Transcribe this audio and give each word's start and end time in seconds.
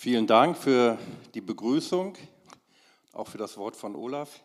Vielen 0.00 0.28
Dank 0.28 0.56
für 0.56 0.96
die 1.34 1.40
Begrüßung, 1.40 2.16
auch 3.10 3.26
für 3.26 3.36
das 3.36 3.56
Wort 3.56 3.74
von 3.74 3.96
Olaf. 3.96 4.44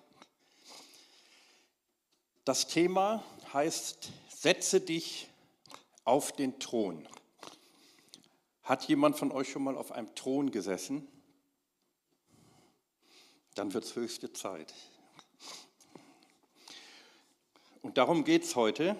Das 2.44 2.66
Thema 2.66 3.24
heißt, 3.54 4.12
setze 4.30 4.82
dich 4.82 5.30
auf 6.06 6.32
den 6.32 6.58
Thron. 6.58 7.08
Hat 8.64 8.86
jemand 8.86 9.16
von 9.16 9.32
euch 9.32 9.52
schon 9.52 9.64
mal 9.64 9.78
auf 9.78 9.92
einem 9.92 10.16
Thron 10.16 10.50
gesessen? 10.50 11.08
Dann 13.54 13.76
wird 13.76 13.84
es 13.84 13.96
höchste 13.96 14.34
Zeit. 14.34 14.74
Und 17.84 18.00
darum 18.00 18.24
geht 18.24 18.44
es 18.44 18.56
heute. 18.56 18.96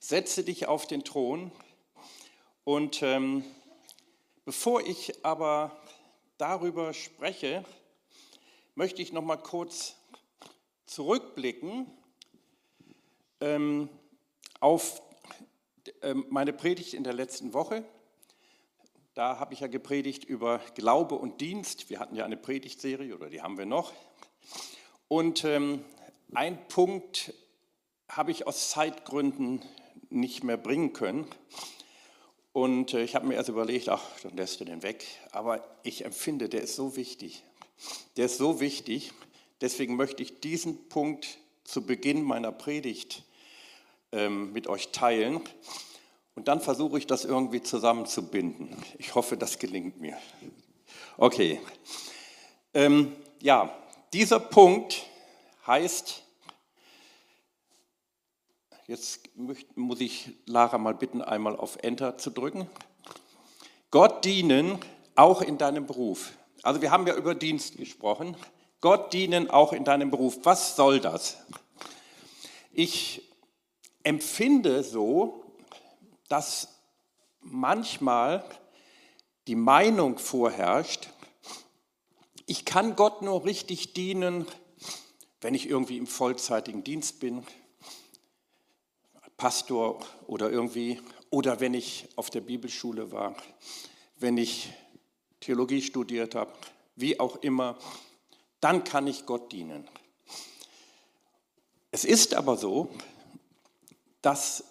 Setze 0.00 0.42
dich 0.42 0.66
auf 0.66 0.88
den 0.88 1.04
Thron. 1.04 1.52
Und 2.64 3.00
ähm, 3.04 3.44
bevor 4.48 4.80
ich 4.80 5.26
aber 5.26 5.78
darüber 6.38 6.94
spreche, 6.94 7.66
möchte 8.76 9.02
ich 9.02 9.12
noch 9.12 9.20
mal 9.20 9.36
kurz 9.36 9.94
zurückblicken 10.86 11.86
ähm, 13.42 13.90
auf 14.58 15.02
ähm, 16.00 16.24
meine 16.30 16.54
Predigt 16.54 16.94
in 16.94 17.04
der 17.04 17.12
letzten 17.12 17.52
Woche. 17.52 17.84
Da 19.12 19.38
habe 19.38 19.52
ich 19.52 19.60
ja 19.60 19.66
gepredigt 19.66 20.24
über 20.24 20.62
Glaube 20.74 21.16
und 21.16 21.42
Dienst. 21.42 21.90
Wir 21.90 22.00
hatten 22.00 22.14
ja 22.14 22.24
eine 22.24 22.38
Predigtserie 22.38 23.14
oder 23.14 23.28
die 23.28 23.42
haben 23.42 23.58
wir 23.58 23.66
noch. 23.66 23.92
Und 25.08 25.44
ähm, 25.44 25.84
ein 26.32 26.68
Punkt 26.68 27.34
habe 28.08 28.30
ich 28.30 28.46
aus 28.46 28.70
Zeitgründen 28.70 29.60
nicht 30.08 30.42
mehr 30.42 30.56
bringen 30.56 30.94
können. 30.94 31.26
Und 32.52 32.94
äh, 32.94 33.02
ich 33.02 33.14
habe 33.14 33.26
mir 33.26 33.34
erst 33.34 33.48
überlegt, 33.48 33.88
ach, 33.88 34.02
dann 34.22 34.36
lässt 34.36 34.60
du 34.60 34.64
den 34.64 34.82
weg. 34.82 35.04
Aber 35.32 35.64
ich 35.82 36.04
empfinde, 36.04 36.48
der 36.48 36.62
ist 36.62 36.76
so 36.76 36.96
wichtig. 36.96 37.42
Der 38.16 38.26
ist 38.26 38.38
so 38.38 38.60
wichtig. 38.60 39.12
Deswegen 39.60 39.96
möchte 39.96 40.22
ich 40.22 40.40
diesen 40.40 40.88
Punkt 40.88 41.38
zu 41.64 41.84
Beginn 41.84 42.22
meiner 42.22 42.52
Predigt 42.52 43.24
ähm, 44.12 44.52
mit 44.52 44.68
euch 44.68 44.90
teilen. 44.90 45.40
Und 46.34 46.48
dann 46.48 46.60
versuche 46.60 46.98
ich 46.98 47.06
das 47.06 47.24
irgendwie 47.24 47.62
zusammenzubinden. 47.62 48.76
Ich 48.98 49.14
hoffe, 49.14 49.36
das 49.36 49.58
gelingt 49.58 50.00
mir. 50.00 50.16
Okay. 51.16 51.60
Ähm, 52.74 53.12
ja, 53.40 53.76
dieser 54.12 54.40
Punkt 54.40 55.04
heißt, 55.66 56.22
jetzt 58.88 59.28
muss 59.36 60.00
ich 60.00 60.30
Lara 60.46 60.78
mal 60.78 60.94
bitten, 60.94 61.22
einmal 61.22 61.54
auf 61.54 61.76
Enter 61.82 62.18
zu 62.18 62.30
drücken. 62.30 62.68
Gott 63.90 64.24
dienen 64.24 64.78
auch 65.14 65.42
in 65.42 65.58
deinem 65.58 65.86
Beruf. 65.86 66.32
Also 66.62 66.82
wir 66.82 66.90
haben 66.90 67.06
ja 67.06 67.14
über 67.14 67.34
Dienst 67.34 67.76
gesprochen. 67.76 68.36
Gott 68.80 69.12
dienen 69.12 69.50
auch 69.50 69.72
in 69.72 69.84
deinem 69.84 70.10
Beruf. 70.10 70.38
Was 70.42 70.74
soll 70.74 71.00
das? 71.00 71.36
Ich 72.72 73.28
empfinde 74.02 74.82
so, 74.82 75.44
dass 76.28 76.68
manchmal 77.40 78.44
die 79.46 79.56
Meinung 79.56 80.18
vorherrscht, 80.18 81.10
ich 82.46 82.64
kann 82.64 82.96
Gott 82.96 83.20
nur 83.20 83.44
richtig 83.44 83.92
dienen, 83.92 84.46
wenn 85.42 85.54
ich 85.54 85.68
irgendwie 85.68 85.98
im 85.98 86.06
vollzeitigen 86.06 86.84
Dienst 86.84 87.20
bin, 87.20 87.44
Pastor 89.38 90.04
oder 90.26 90.50
irgendwie, 90.50 91.00
oder 91.30 91.60
wenn 91.60 91.72
ich 91.72 92.08
auf 92.16 92.28
der 92.28 92.42
Bibelschule 92.42 93.10
war, 93.10 93.34
wenn 94.18 94.36
ich 94.36 94.70
Theologie 95.40 95.80
studiert 95.80 96.34
habe, 96.34 96.52
wie 96.96 97.18
auch 97.18 97.36
immer, 97.36 97.78
dann 98.60 98.84
kann 98.84 99.06
ich 99.06 99.24
Gott 99.24 99.50
dienen. 99.52 99.88
Es 101.90 102.04
ist 102.04 102.34
aber 102.34 102.58
so, 102.58 102.90
dass 104.20 104.64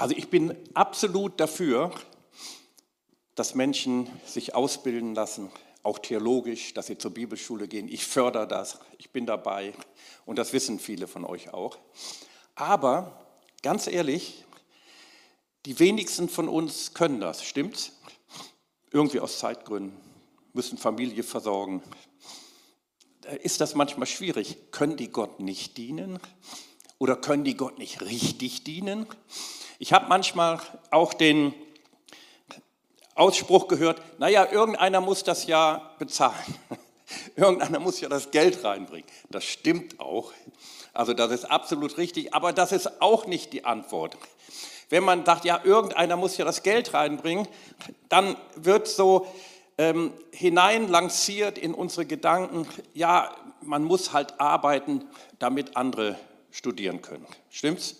also 0.00 0.14
ich 0.16 0.30
bin 0.30 0.56
absolut 0.72 1.38
dafür, 1.38 1.90
dass 3.34 3.54
Menschen 3.54 4.08
sich 4.24 4.54
ausbilden 4.54 5.14
lassen, 5.14 5.50
auch 5.82 5.98
theologisch, 5.98 6.72
dass 6.72 6.86
sie 6.86 6.96
zur 6.96 7.10
Bibelschule 7.10 7.68
gehen. 7.68 7.86
Ich 7.86 8.06
fördere 8.06 8.48
das, 8.48 8.78
ich 8.96 9.10
bin 9.10 9.26
dabei 9.26 9.74
und 10.24 10.38
das 10.38 10.54
wissen 10.54 10.78
viele 10.78 11.06
von 11.06 11.26
euch 11.26 11.52
auch. 11.52 11.76
Aber 12.54 13.29
ganz 13.62 13.86
ehrlich, 13.86 14.44
die 15.66 15.78
wenigsten 15.78 16.28
von 16.28 16.48
uns 16.48 16.94
können 16.94 17.20
das, 17.20 17.44
stimmt's? 17.44 17.92
Irgendwie 18.92 19.20
aus 19.20 19.38
Zeitgründen, 19.38 19.96
müssen 20.52 20.78
Familie 20.78 21.22
versorgen. 21.22 21.82
Ist 23.42 23.60
das 23.60 23.74
manchmal 23.74 24.06
schwierig? 24.06 24.72
Können 24.72 24.96
die 24.96 25.08
Gott 25.08 25.40
nicht 25.40 25.76
dienen? 25.76 26.18
Oder 26.98 27.16
können 27.16 27.44
die 27.44 27.56
Gott 27.56 27.78
nicht 27.78 28.00
richtig 28.02 28.64
dienen? 28.64 29.06
Ich 29.78 29.92
habe 29.92 30.08
manchmal 30.08 30.60
auch 30.90 31.14
den 31.14 31.54
Ausspruch 33.14 33.68
gehört, 33.68 34.00
naja, 34.18 34.50
irgendeiner 34.50 35.00
muss 35.00 35.24
das 35.24 35.46
ja 35.46 35.94
bezahlen. 35.98 36.54
Irgendeiner 37.36 37.80
muss 37.80 38.00
ja 38.00 38.08
das 38.08 38.30
Geld 38.30 38.64
reinbringen. 38.64 39.08
Das 39.30 39.44
stimmt 39.44 40.00
auch. 40.00 40.32
Also 40.92 41.14
das 41.14 41.30
ist 41.30 41.44
absolut 41.44 41.98
richtig, 41.98 42.34
aber 42.34 42.52
das 42.52 42.72
ist 42.72 43.00
auch 43.00 43.26
nicht 43.26 43.52
die 43.52 43.64
Antwort. 43.64 44.16
Wenn 44.88 45.04
man 45.04 45.24
sagt, 45.24 45.44
ja, 45.44 45.60
irgendeiner 45.62 46.16
muss 46.16 46.36
ja 46.36 46.44
das 46.44 46.62
Geld 46.62 46.94
reinbringen, 46.94 47.46
dann 48.08 48.36
wird 48.56 48.88
so 48.88 49.26
ähm, 49.78 50.12
hineinlanciert 50.32 51.56
in 51.56 51.74
unsere 51.74 52.06
Gedanken, 52.06 52.66
ja, 52.92 53.34
man 53.62 53.84
muss 53.84 54.12
halt 54.12 54.40
arbeiten, 54.40 55.04
damit 55.38 55.76
andere 55.76 56.18
studieren 56.50 57.02
können. 57.02 57.26
Stimmt's? 57.50 57.96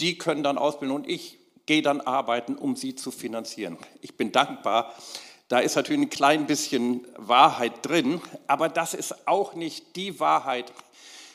Die 0.00 0.16
können 0.16 0.42
dann 0.42 0.58
ausbilden 0.58 0.96
und 0.96 1.08
ich 1.08 1.38
gehe 1.66 1.82
dann 1.82 2.00
arbeiten, 2.00 2.56
um 2.56 2.76
sie 2.76 2.94
zu 2.94 3.10
finanzieren. 3.10 3.76
Ich 4.00 4.16
bin 4.16 4.32
dankbar. 4.32 4.94
Da 5.48 5.60
ist 5.60 5.76
natürlich 5.76 6.02
ein 6.02 6.10
klein 6.10 6.46
bisschen 6.46 7.06
Wahrheit 7.16 7.72
drin, 7.82 8.20
aber 8.46 8.68
das 8.68 8.94
ist 8.94 9.26
auch 9.26 9.54
nicht 9.54 9.96
die 9.96 10.20
Wahrheit, 10.20 10.72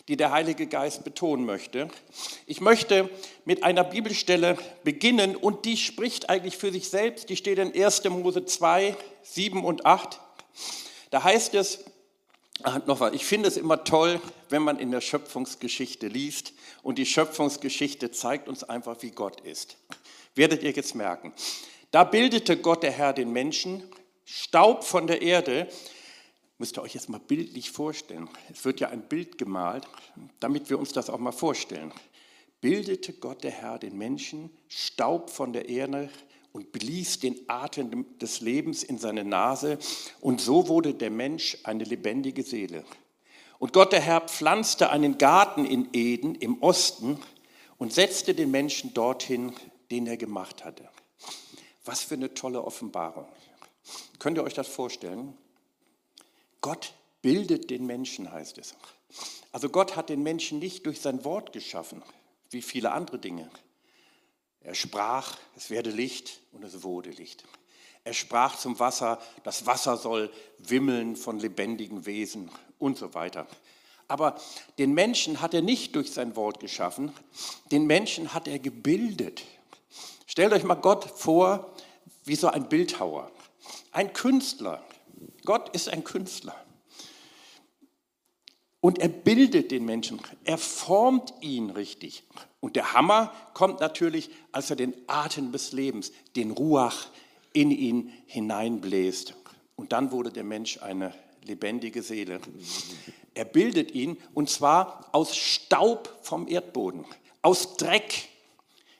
die 0.08 0.18
der 0.18 0.32
Heilige 0.32 0.68
Geist 0.68 1.04
betonen 1.04 1.46
möchte. 1.46 1.88
Ich 2.46 2.62
möchte 2.62 3.10
mit 3.46 3.64
einer 3.64 3.84
Bibelstelle 3.84 4.58
beginnen 4.84 5.36
und 5.36 5.66
die 5.66 5.78
spricht 5.78 6.30
eigentlich 6.30 6.58
für 6.58 6.72
sich 6.72 6.90
selbst. 6.90 7.30
Die 7.30 7.38
steht 7.38 7.58
in 7.58 7.74
1. 7.74 8.04
Mose 8.06 8.46
2, 8.46 8.96
7 9.24 9.64
und 9.64 9.86
8. 9.86 10.20
Da 11.10 11.24
heißt 11.24 11.56
es, 11.56 11.86
Ah, 12.62 12.80
noch 12.86 13.00
was, 13.00 13.14
ich 13.14 13.26
finde 13.26 13.50
es 13.50 13.58
immer 13.58 13.84
toll, 13.84 14.22
wenn 14.50 14.62
man 14.62 14.80
in 14.80 14.92
der 14.92 15.02
Schöpfungsgeschichte 15.02 16.08
liest 16.08 16.54
und 16.82 16.98
die 16.98 17.06
Schöpfungsgeschichte 17.06 18.12
zeigt 18.12 18.48
uns 18.48 18.64
einfach, 18.64 18.98
wie 19.02 19.12
Gott 19.12 19.42
ist. 19.42 19.76
Werdet 20.36 20.64
ihr 20.64 20.72
jetzt 20.72 20.96
merken. 20.96 21.34
Da 21.92 22.04
bildete 22.06 22.56
Gott 22.56 22.84
der 22.84 22.92
Herr 22.92 23.12
den 23.12 23.34
Menschen, 23.34 23.84
Staub 24.26 24.84
von 24.84 25.08
der 25.08 25.22
Erde, 25.22 25.68
müsst 26.58 26.78
ihr 26.78 26.82
euch 26.82 26.94
jetzt 26.94 27.10
mal 27.10 27.20
bildlich 27.20 27.72
vorstellen. 27.72 28.30
Es 28.52 28.64
wird 28.66 28.80
ja 28.80 28.90
ein 28.90 29.02
Bild 29.02 29.38
gemalt, 29.38 29.88
damit 30.40 30.70
wir 30.70 30.80
uns 30.80 30.94
das 30.94 31.10
auch 31.10 31.20
mal 31.20 31.32
vorstellen. 31.32 31.92
Bildete 32.62 33.14
Gott 33.14 33.44
der 33.44 33.52
Herr 33.52 33.80
den 33.80 33.98
Menschen, 33.98 34.50
Staub 34.70 35.30
von 35.30 35.52
der 35.52 35.68
Erde, 35.68 36.10
und 36.54 36.72
blies 36.72 37.20
den 37.20 37.38
Atem 37.48 38.18
des 38.20 38.40
Lebens 38.40 38.84
in 38.84 39.00
seine 39.00 39.24
Nase 39.26 39.80
und 40.22 40.40
so 40.40 40.68
wurde 40.68 40.94
der 40.94 41.10
Mensch 41.10 41.58
eine 41.64 41.84
lebendige 41.84 42.44
Seele. 42.44 42.86
Und 43.60 43.74
Gott 43.74 43.92
der 43.92 44.02
Herr 44.02 44.22
pflanzte 44.22 44.92
einen 44.92 45.18
Garten 45.18 45.66
in 45.66 45.90
Eden 45.94 46.36
im 46.36 46.62
Osten 46.62 47.20
und 47.78 47.92
setzte 47.92 48.36
den 48.36 48.52
Menschen 48.52 48.94
dorthin, 48.94 49.52
den 49.90 50.06
er 50.06 50.18
gemacht 50.18 50.64
hatte. 50.64 50.88
Was 51.86 52.04
für 52.04 52.16
eine 52.16 52.34
tolle 52.34 52.64
Offenbarung. 52.64 53.26
Könnt 54.20 54.38
ihr 54.38 54.44
euch 54.44 54.54
das 54.54 54.68
vorstellen? 54.68 55.38
Gott 56.62 56.94
bildet 57.22 57.70
den 57.70 57.86
Menschen, 57.86 58.32
heißt 58.32 58.58
es. 58.58 58.76
Also 59.52 59.70
Gott 59.70 59.96
hat 59.96 60.10
den 60.10 60.24
Menschen 60.24 60.60
nicht 60.60 60.86
durch 60.86 61.02
sein 61.02 61.24
Wort 61.26 61.54
geschaffen, 61.54 62.02
wie 62.50 62.62
viele 62.62 62.92
andere 62.92 63.20
Dinge. 63.20 63.50
Er 64.62 64.76
sprach, 64.76 65.38
es 65.56 65.70
werde 65.70 65.92
Licht 65.92 66.40
und 66.52 66.64
es 66.64 66.84
wurde 66.84 67.10
Licht. 67.10 67.44
Er 68.06 68.14
sprach 68.14 68.58
zum 68.58 68.80
Wasser, 68.80 69.22
das 69.44 69.66
Wasser 69.66 69.98
soll 69.98 70.32
wimmeln 70.58 71.16
von 71.16 71.40
lebendigen 71.40 72.06
Wesen 72.06 72.50
und 72.80 72.98
so 72.98 73.14
weiter. 73.14 73.48
Aber 74.08 74.40
den 74.78 74.94
Menschen 74.94 75.42
hat 75.42 75.54
er 75.54 75.62
nicht 75.62 75.96
durch 75.96 76.12
sein 76.12 76.36
Wort 76.36 76.60
geschaffen, 76.60 77.14
den 77.72 77.86
Menschen 77.86 78.34
hat 78.34 78.48
er 78.48 78.60
gebildet. 78.60 79.44
Stellt 80.28 80.54
euch 80.54 80.64
mal 80.64 80.76
Gott 80.76 81.06
vor 81.06 81.74
wie 82.26 82.36
so 82.36 82.48
ein 82.48 82.68
Bildhauer, 82.68 83.32
ein 83.94 84.14
Künstler. 84.14 84.84
Gott 85.46 85.70
ist 85.70 85.90
ein 85.90 86.04
Künstler. 86.04 86.56
Und 88.82 89.00
er 89.00 89.08
bildet 89.08 89.72
den 89.72 89.86
Menschen, 89.86 90.20
er 90.44 90.58
formt 90.58 91.34
ihn 91.40 91.70
richtig. 91.70 92.24
Und 92.60 92.76
der 92.76 92.94
Hammer 92.94 93.34
kommt 93.54 93.80
natürlich, 93.80 94.30
als 94.52 94.70
er 94.70 94.76
den 94.76 94.94
Atem 95.08 95.54
des 95.54 95.72
Lebens, 95.72 96.12
den 96.36 96.52
Ruach, 96.52 97.08
in 97.54 97.72
ihn 97.72 98.12
hineinbläst. 98.26 99.36
und 99.76 99.92
dann 99.92 100.12
wurde 100.12 100.32
der 100.32 100.44
Mensch 100.44 100.82
eine 100.82 101.14
lebendige 101.44 102.02
Seele. 102.02 102.40
Er 103.34 103.46
bildet 103.46 103.92
ihn 103.92 104.18
und 104.34 104.50
zwar 104.50 105.10
aus 105.12 105.36
Staub 105.36 106.20
vom 106.22 106.48
Erdboden, 106.48 107.06
aus 107.42 107.78
Dreck. 107.78 108.30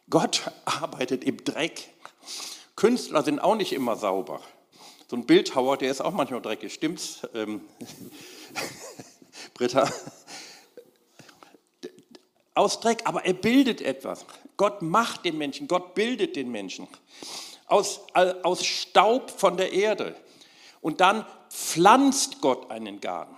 Gott 0.10 0.52
arbeitet 0.66 1.24
im 1.24 1.44
Dreck. 1.44 1.90
Künstler 2.76 3.24
sind 3.24 3.40
auch 3.40 3.56
nicht 3.56 3.74
immer 3.74 3.96
sauber. 3.96 4.42
So 5.08 5.16
ein 5.16 5.26
Bildhauer, 5.26 5.78
der 5.78 5.92
ist 5.92 6.02
auch 6.02 6.12
manchmal 6.12 6.42
dreckig, 6.42 6.74
stimmt's? 6.74 7.22
Ähm, 7.34 7.62
Britta? 9.54 9.92
Aus 12.56 12.80
Dreck, 12.80 13.02
aber 13.06 13.26
er 13.26 13.34
bildet 13.34 13.82
etwas. 13.82 14.26
Gott 14.58 14.82
macht 14.82 15.26
den 15.26 15.38
Menschen, 15.38 15.68
Gott 15.68 15.96
bildet 15.96 16.36
den 16.36 16.52
Menschen. 16.52 16.88
Aus, 17.66 18.02
aus 18.44 18.66
Staub 18.66 19.32
von 19.32 19.58
der 19.58 19.74
Erde. 19.74 20.16
Und 20.82 21.02
dann 21.02 21.26
pflanzt 21.50 22.42
Gott 22.42 22.70
einen 22.70 23.00
Garten. 23.00 23.36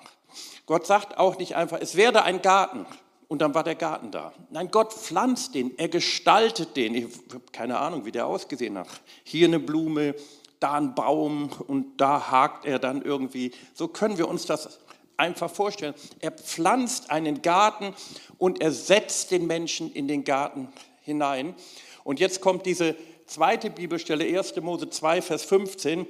Gott 0.65 0.85
sagt 0.87 1.17
auch 1.17 1.37
nicht 1.37 1.55
einfach, 1.55 1.79
es 1.79 1.95
werde 1.95 2.23
ein 2.23 2.41
Garten 2.41 2.85
und 3.27 3.41
dann 3.41 3.53
war 3.53 3.63
der 3.63 3.75
Garten 3.75 4.11
da. 4.11 4.33
Nein, 4.49 4.69
Gott 4.71 4.93
pflanzt 4.93 5.55
den, 5.55 5.77
er 5.77 5.89
gestaltet 5.89 6.75
den. 6.75 6.95
Ich 6.95 7.05
habe 7.29 7.43
keine 7.51 7.79
Ahnung, 7.79 8.05
wie 8.05 8.11
der 8.11 8.25
ausgesehen 8.25 8.77
hat. 8.77 8.87
Hier 9.23 9.47
eine 9.47 9.59
Blume, 9.59 10.15
da 10.59 10.73
ein 10.73 10.95
Baum 10.95 11.49
und 11.67 11.99
da 11.99 12.31
hakt 12.31 12.65
er 12.65 12.79
dann 12.79 13.01
irgendwie. 13.01 13.51
So 13.73 13.87
können 13.87 14.17
wir 14.17 14.27
uns 14.27 14.45
das 14.45 14.79
einfach 15.17 15.49
vorstellen. 15.49 15.93
Er 16.19 16.31
pflanzt 16.31 17.11
einen 17.11 17.41
Garten 17.41 17.93
und 18.37 18.61
er 18.61 18.71
setzt 18.71 19.31
den 19.31 19.47
Menschen 19.47 19.91
in 19.93 20.07
den 20.07 20.23
Garten 20.23 20.69
hinein. 21.01 21.55
Und 22.03 22.19
jetzt 22.19 22.41
kommt 22.41 22.65
diese 22.65 22.95
zweite 23.25 23.69
Bibelstelle, 23.69 24.25
1. 24.25 24.55
Mose 24.57 24.89
2, 24.89 25.21
Vers 25.21 25.43
15. 25.43 26.05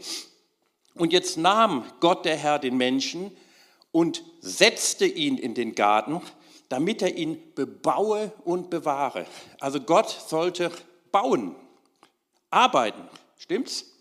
Und 0.96 1.14
jetzt 1.14 1.38
nahm 1.38 1.86
Gott 2.00 2.26
der 2.26 2.38
Herr 2.38 2.60
den 2.60 2.78
Menschen 2.78 3.36
und 3.92 4.24
setzte 4.42 5.06
ihn 5.06 5.38
in 5.38 5.54
den 5.54 5.76
Garten, 5.76 6.22
damit 6.70 7.02
er 7.02 7.16
ihn 7.16 7.42
bebaue 7.54 8.32
und 8.44 8.70
bewahre. 8.70 9.26
Also 9.60 9.80
Gott 9.80 10.10
sollte 10.10 10.72
bauen, 11.12 11.56
arbeiten. 12.50 13.02
Stimmt's? 13.38 13.95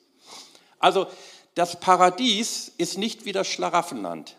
Also 0.78 1.06
das 1.54 1.78
Paradies 1.78 2.72
ist 2.78 2.98
nicht 2.98 3.24
wie 3.24 3.32
das 3.32 3.46
Schlaraffenland. 3.46 4.36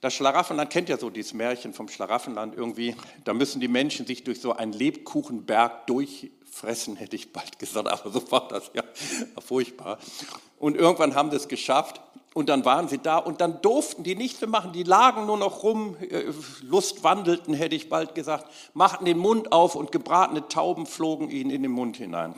Das 0.00 0.12
Schlaraffenland 0.12 0.68
kennt 0.68 0.88
ja 0.90 0.98
so 0.98 1.08
dieses 1.08 1.32
Märchen 1.32 1.72
vom 1.72 1.88
Schlaraffenland 1.88 2.54
irgendwie. 2.54 2.94
Da 3.24 3.32
müssen 3.32 3.60
die 3.60 3.68
Menschen 3.68 4.06
sich 4.06 4.22
durch 4.22 4.40
so 4.40 4.52
einen 4.52 4.72
Lebkuchenberg 4.72 5.86
durchfressen, 5.86 6.96
hätte 6.96 7.16
ich 7.16 7.32
bald 7.32 7.58
gesagt, 7.58 7.88
aber 7.88 8.10
so 8.10 8.30
war 8.30 8.48
das 8.48 8.70
ja 8.74 8.82
furchtbar. 9.40 9.98
Und 10.58 10.76
irgendwann 10.76 11.14
haben 11.14 11.30
sie 11.30 11.36
es 11.36 11.48
geschafft 11.48 12.02
und 12.34 12.48
dann 12.48 12.64
waren 12.64 12.88
sie 12.88 12.98
da 12.98 13.16
und 13.16 13.40
dann 13.40 13.62
durften 13.62 14.02
die 14.02 14.16
nichts 14.16 14.40
mehr 14.40 14.50
machen. 14.50 14.72
Die 14.72 14.82
lagen 14.82 15.24
nur 15.24 15.38
noch 15.38 15.62
rum, 15.62 15.96
äh, 16.00 16.24
lustwandelten, 16.62 17.54
hätte 17.54 17.76
ich 17.76 17.88
bald 17.88 18.14
gesagt, 18.14 18.52
machten 18.74 19.04
den 19.04 19.18
Mund 19.18 19.52
auf 19.52 19.76
und 19.76 19.92
gebratene 19.92 20.48
Tauben 20.48 20.84
flogen 20.84 21.30
ihnen 21.30 21.50
in 21.50 21.62
den 21.62 21.70
Mund 21.70 21.96
hinein. 21.96 22.34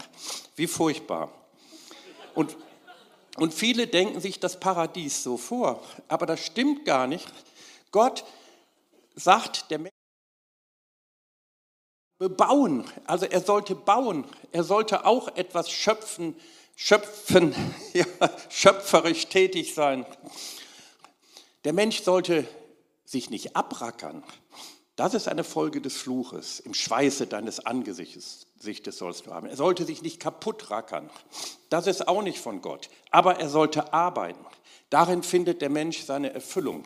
Wie 0.54 0.66
furchtbar. 0.66 1.30
Und, 2.34 2.56
und 3.36 3.52
viele 3.52 3.86
denken 3.86 4.20
sich 4.20 4.40
das 4.40 4.58
Paradies 4.58 5.22
so 5.22 5.36
vor, 5.36 5.82
aber 6.08 6.26
das 6.26 6.40
stimmt 6.40 6.84
gar 6.84 7.06
nicht. 7.06 7.26
Gott 7.90 8.24
sagt, 9.14 9.70
der 9.70 9.78
Mensch 9.78 9.92
bebauen, 12.18 12.84
also 13.06 13.26
er 13.26 13.40
sollte 13.40 13.74
bauen, 13.74 14.24
er 14.52 14.64
sollte 14.64 15.04
auch 15.04 15.28
etwas 15.36 15.70
schöpfen, 15.70 16.34
schöpfen, 16.76 17.54
ja, 17.92 18.06
schöpferisch 18.48 19.26
tätig 19.26 19.74
sein. 19.74 20.06
Der 21.64 21.72
Mensch 21.72 22.02
sollte 22.02 22.46
sich 23.04 23.30
nicht 23.30 23.54
abrackern. 23.54 24.22
Das 24.96 25.12
ist 25.12 25.28
eine 25.28 25.44
Folge 25.44 25.82
des 25.82 25.96
Fluches. 25.96 26.60
Im 26.60 26.72
Schweiße 26.72 27.26
deines 27.26 27.60
Angesichtes 27.60 28.45
sollst 28.58 29.26
du 29.26 29.32
haben. 29.32 29.46
Er 29.46 29.56
sollte 29.56 29.84
sich 29.84 30.02
nicht 30.02 30.20
kaputt 30.20 30.70
rackern. 30.70 31.10
Das 31.70 31.86
ist 31.86 32.08
auch 32.08 32.22
nicht 32.22 32.38
von 32.38 32.62
Gott. 32.62 32.88
Aber 33.10 33.38
er 33.38 33.48
sollte 33.48 33.92
arbeiten. 33.92 34.44
Darin 34.90 35.22
findet 35.22 35.62
der 35.62 35.70
Mensch 35.70 36.02
seine 36.02 36.32
Erfüllung. 36.32 36.84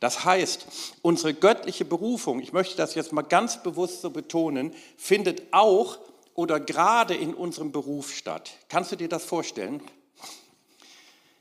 Das 0.00 0.24
heißt, 0.24 0.66
unsere 1.02 1.34
göttliche 1.34 1.84
Berufung, 1.84 2.40
ich 2.40 2.52
möchte 2.52 2.76
das 2.76 2.94
jetzt 2.94 3.12
mal 3.12 3.22
ganz 3.22 3.62
bewusst 3.62 4.02
so 4.02 4.10
betonen, 4.10 4.74
findet 4.96 5.42
auch 5.52 5.98
oder 6.34 6.58
gerade 6.58 7.14
in 7.14 7.34
unserem 7.34 7.70
Beruf 7.70 8.12
statt. 8.12 8.52
Kannst 8.68 8.90
du 8.92 8.96
dir 8.96 9.08
das 9.08 9.24
vorstellen? 9.24 9.82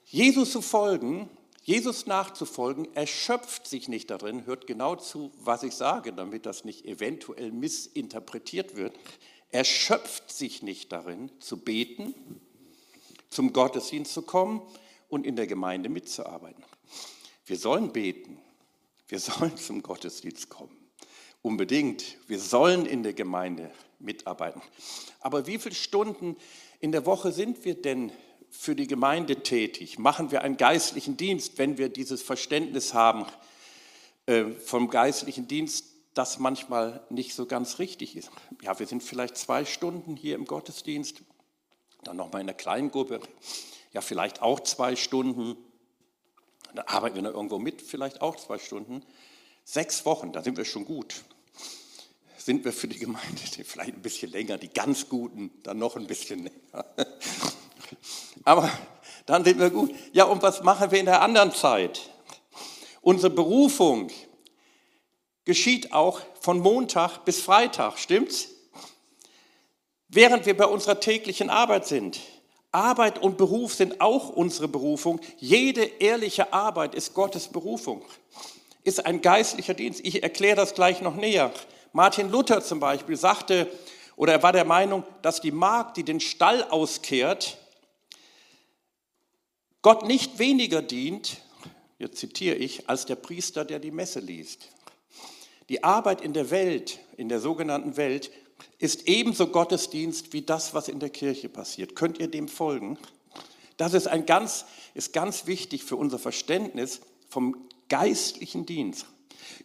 Jesus 0.06 0.52
zu 0.52 0.62
folgen, 0.62 1.30
Jesus 1.64 2.08
nachzufolgen, 2.08 2.94
erschöpft 2.96 3.68
sich 3.68 3.88
nicht 3.88 4.10
darin, 4.10 4.46
hört 4.46 4.66
genau 4.66 4.96
zu, 4.96 5.32
was 5.40 5.62
ich 5.62 5.76
sage, 5.76 6.12
damit 6.12 6.46
das 6.46 6.66
nicht 6.66 6.86
eventuell 6.86 7.52
missinterpretiert 7.52 8.76
wird, 8.76 8.98
erschöpft 9.52 10.32
sich 10.32 10.64
nicht 10.64 10.92
darin, 10.92 11.30
zu 11.40 11.58
beten, 11.58 12.16
zum 13.30 13.54
Gottesdienst 13.54 14.12
zu 14.12 14.24
kommen 14.24 14.62
und 15.08 15.26
in 15.26 15.36
der 15.36 15.46
Gemeinde 15.46 15.90
mitzuarbeiten. 15.90 16.64
Wir 17.46 17.58
sollen 17.58 17.92
beten, 17.92 18.40
wir 19.08 19.20
sollen 19.20 19.56
zum 19.58 19.84
Gottesdienst 19.84 20.50
kommen, 20.50 20.76
unbedingt. 21.42 22.18
Wir 22.28 22.40
sollen 22.40 22.86
in 22.86 23.04
der 23.04 23.14
Gemeinde 23.14 23.72
mitarbeiten. 24.00 24.62
Aber 25.20 25.48
wie 25.48 25.60
viele 25.60 25.76
Stunden 25.76 26.38
in 26.80 26.92
der 26.92 27.06
Woche 27.06 27.32
sind 27.32 27.66
wir 27.66 27.80
denn 27.80 28.12
für 28.52 28.76
die 28.76 28.88
Gemeinde 28.88 29.38
tätig? 29.38 29.98
Machen 29.98 30.30
wir 30.30 30.42
einen 30.42 30.58
geistlichen 30.58 31.18
Dienst, 31.18 31.58
wenn 31.58 31.78
wir 31.78 31.90
dieses 31.90 32.22
Verständnis 32.22 32.94
haben 32.94 33.26
äh, 34.28 34.46
vom 34.46 34.90
geistlichen 34.90 35.48
Dienst, 35.48 35.86
das 36.14 36.40
manchmal 36.40 37.06
nicht 37.10 37.34
so 37.34 37.46
ganz 37.46 37.80
richtig 37.80 38.16
ist? 38.16 38.30
Ja, 38.62 38.78
wir 38.78 38.86
sind 38.86 39.02
vielleicht 39.02 39.38
zwei 39.38 39.66
Stunden 39.66 40.16
hier 40.16 40.36
im 40.36 40.46
Gottesdienst, 40.46 41.22
dann 42.04 42.18
nochmal 42.18 42.42
in 42.42 42.48
der 42.48 42.56
Kleingruppe, 42.56 43.22
ja, 43.94 44.02
vielleicht 44.02 44.42
auch 44.42 44.60
zwei 44.60 44.96
Stunden. 44.96 45.56
Dann 46.76 46.86
arbeiten 46.88 47.16
wir 47.16 47.22
noch 47.24 47.34
irgendwo 47.34 47.60
mit, 47.60 47.82
vielleicht 47.82 48.22
auch 48.22 48.36
zwei 48.36 48.60
Stunden. 48.60 49.04
Sechs 49.64 50.06
Wochen, 50.06 50.32
da 50.32 50.44
sind 50.44 50.58
wir 50.58 50.66
schon 50.66 50.86
gut 50.86 51.24
sind 52.38 52.66
wir 52.66 52.74
für 52.74 52.88
die 52.88 52.98
Gemeinde 52.98 53.40
vielleicht 53.64 53.94
ein 53.94 54.02
bisschen 54.02 54.32
länger, 54.32 54.58
die 54.58 54.70
ganz 54.70 55.08
Guten 55.10 55.52
dann 55.64 55.78
noch 55.78 55.96
ein 55.96 56.08
bisschen 56.08 56.40
länger. 56.44 56.86
Aber 58.44 58.70
dann 59.26 59.44
sind 59.44 59.60
wir 59.60 59.70
gut. 59.70 59.92
Ja, 60.14 60.26
und 60.26 60.42
was 60.42 60.64
machen 60.64 60.92
wir 60.92 61.00
in 61.00 61.06
der 61.06 61.22
anderen 61.22 61.52
Zeit? 61.54 62.02
Unsere 63.02 63.30
Berufung 63.30 64.10
geschieht 65.46 65.94
auch 65.94 66.22
von 66.40 66.60
Montag 66.60 67.26
bis 67.26 67.42
Freitag, 67.42 67.98
stimmt's? 67.98 68.50
Während 70.08 70.46
wir 70.46 70.58
bei 70.58 70.66
unserer 70.66 71.00
täglichen 71.00 71.50
Arbeit 71.50 71.88
sind. 71.88 72.20
Arbeit 72.72 73.20
und 73.20 73.38
Beruf 73.38 73.74
sind 73.74 74.00
auch 74.00 74.30
unsere 74.30 74.68
Berufung. 74.68 75.20
Jede 75.38 75.84
ehrliche 75.84 76.54
Arbeit 76.54 76.96
ist 76.96 77.14
Gottes 77.14 77.48
Berufung, 77.50 78.02
ist 78.84 79.06
ein 79.06 79.22
geistlicher 79.22 79.74
Dienst. 79.74 80.02
Ich 80.04 80.24
erkläre 80.24 80.56
das 80.56 80.74
gleich 80.74 81.02
noch 81.02 81.16
näher. 81.16 81.52
Martin 81.92 82.30
Luther 82.30 82.62
zum 82.62 82.80
Beispiel 82.80 83.18
sagte, 83.18 83.70
oder 84.16 84.34
er 84.34 84.44
war 84.44 84.54
der 84.54 84.66
Meinung, 84.66 85.04
dass 85.22 85.42
die 85.42 85.52
Magd, 85.52 85.98
die 85.98 86.04
den 86.04 86.20
Stall 86.20 86.64
auskehrt, 86.70 87.58
Gott 89.82 90.06
nicht 90.06 90.38
weniger 90.38 90.82
dient, 90.82 91.42
jetzt 91.98 92.18
zitiere 92.18 92.56
ich, 92.56 92.90
als 92.90 93.06
der 93.06 93.16
Priester, 93.16 93.66
der 93.66 93.80
die 93.80 93.92
Messe 93.92 94.20
liest. 94.20 94.70
Die 95.70 95.84
Arbeit 95.84 96.22
in 96.22 96.34
der 96.34 96.52
Welt, 96.52 97.00
in 97.18 97.30
der 97.30 97.40
sogenannten 97.40 97.98
Welt, 97.98 98.32
ist 98.78 99.08
ebenso 99.08 99.48
Gottesdienst 99.48 100.34
wie 100.34 100.42
das, 100.42 100.74
was 100.74 100.88
in 100.88 101.00
der 101.00 101.10
Kirche 101.10 101.50
passiert. 101.50 101.96
Könnt 101.96 102.20
ihr 102.20 102.28
dem 102.28 102.48
folgen? 102.48 102.98
Das 103.78 103.94
ist, 103.94 104.08
ein 104.08 104.26
ganz, 104.26 104.66
ist 104.94 105.14
ganz 105.14 105.48
wichtig 105.48 105.84
für 105.84 105.96
unser 105.96 106.20
Verständnis 106.20 107.02
vom 107.30 107.56
geistlichen 107.90 108.66
Dienst. 108.66 109.06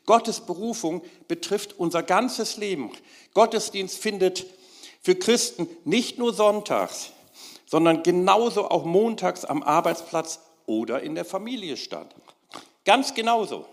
Gottes 0.07 0.41
Berufung 0.41 1.03
betrifft 1.29 1.79
unser 1.79 2.03
ganzes 2.03 2.57
Leben. 2.57 2.91
Gottesdienst 3.35 3.99
findet 3.99 4.47
für 5.03 5.15
Christen 5.15 5.69
nicht 5.85 6.19
nur 6.19 6.33
sonntags, 6.33 7.13
sondern 7.67 8.03
genauso 8.03 8.71
auch 8.71 8.85
montags 8.85 9.45
am 9.45 9.63
Arbeitsplatz 9.63 10.41
oder 10.67 11.03
in 11.03 11.15
der 11.15 11.25
Familie 11.25 11.77
statt. 11.77 12.15
Ganz 12.85 13.15
genauso. 13.15 13.67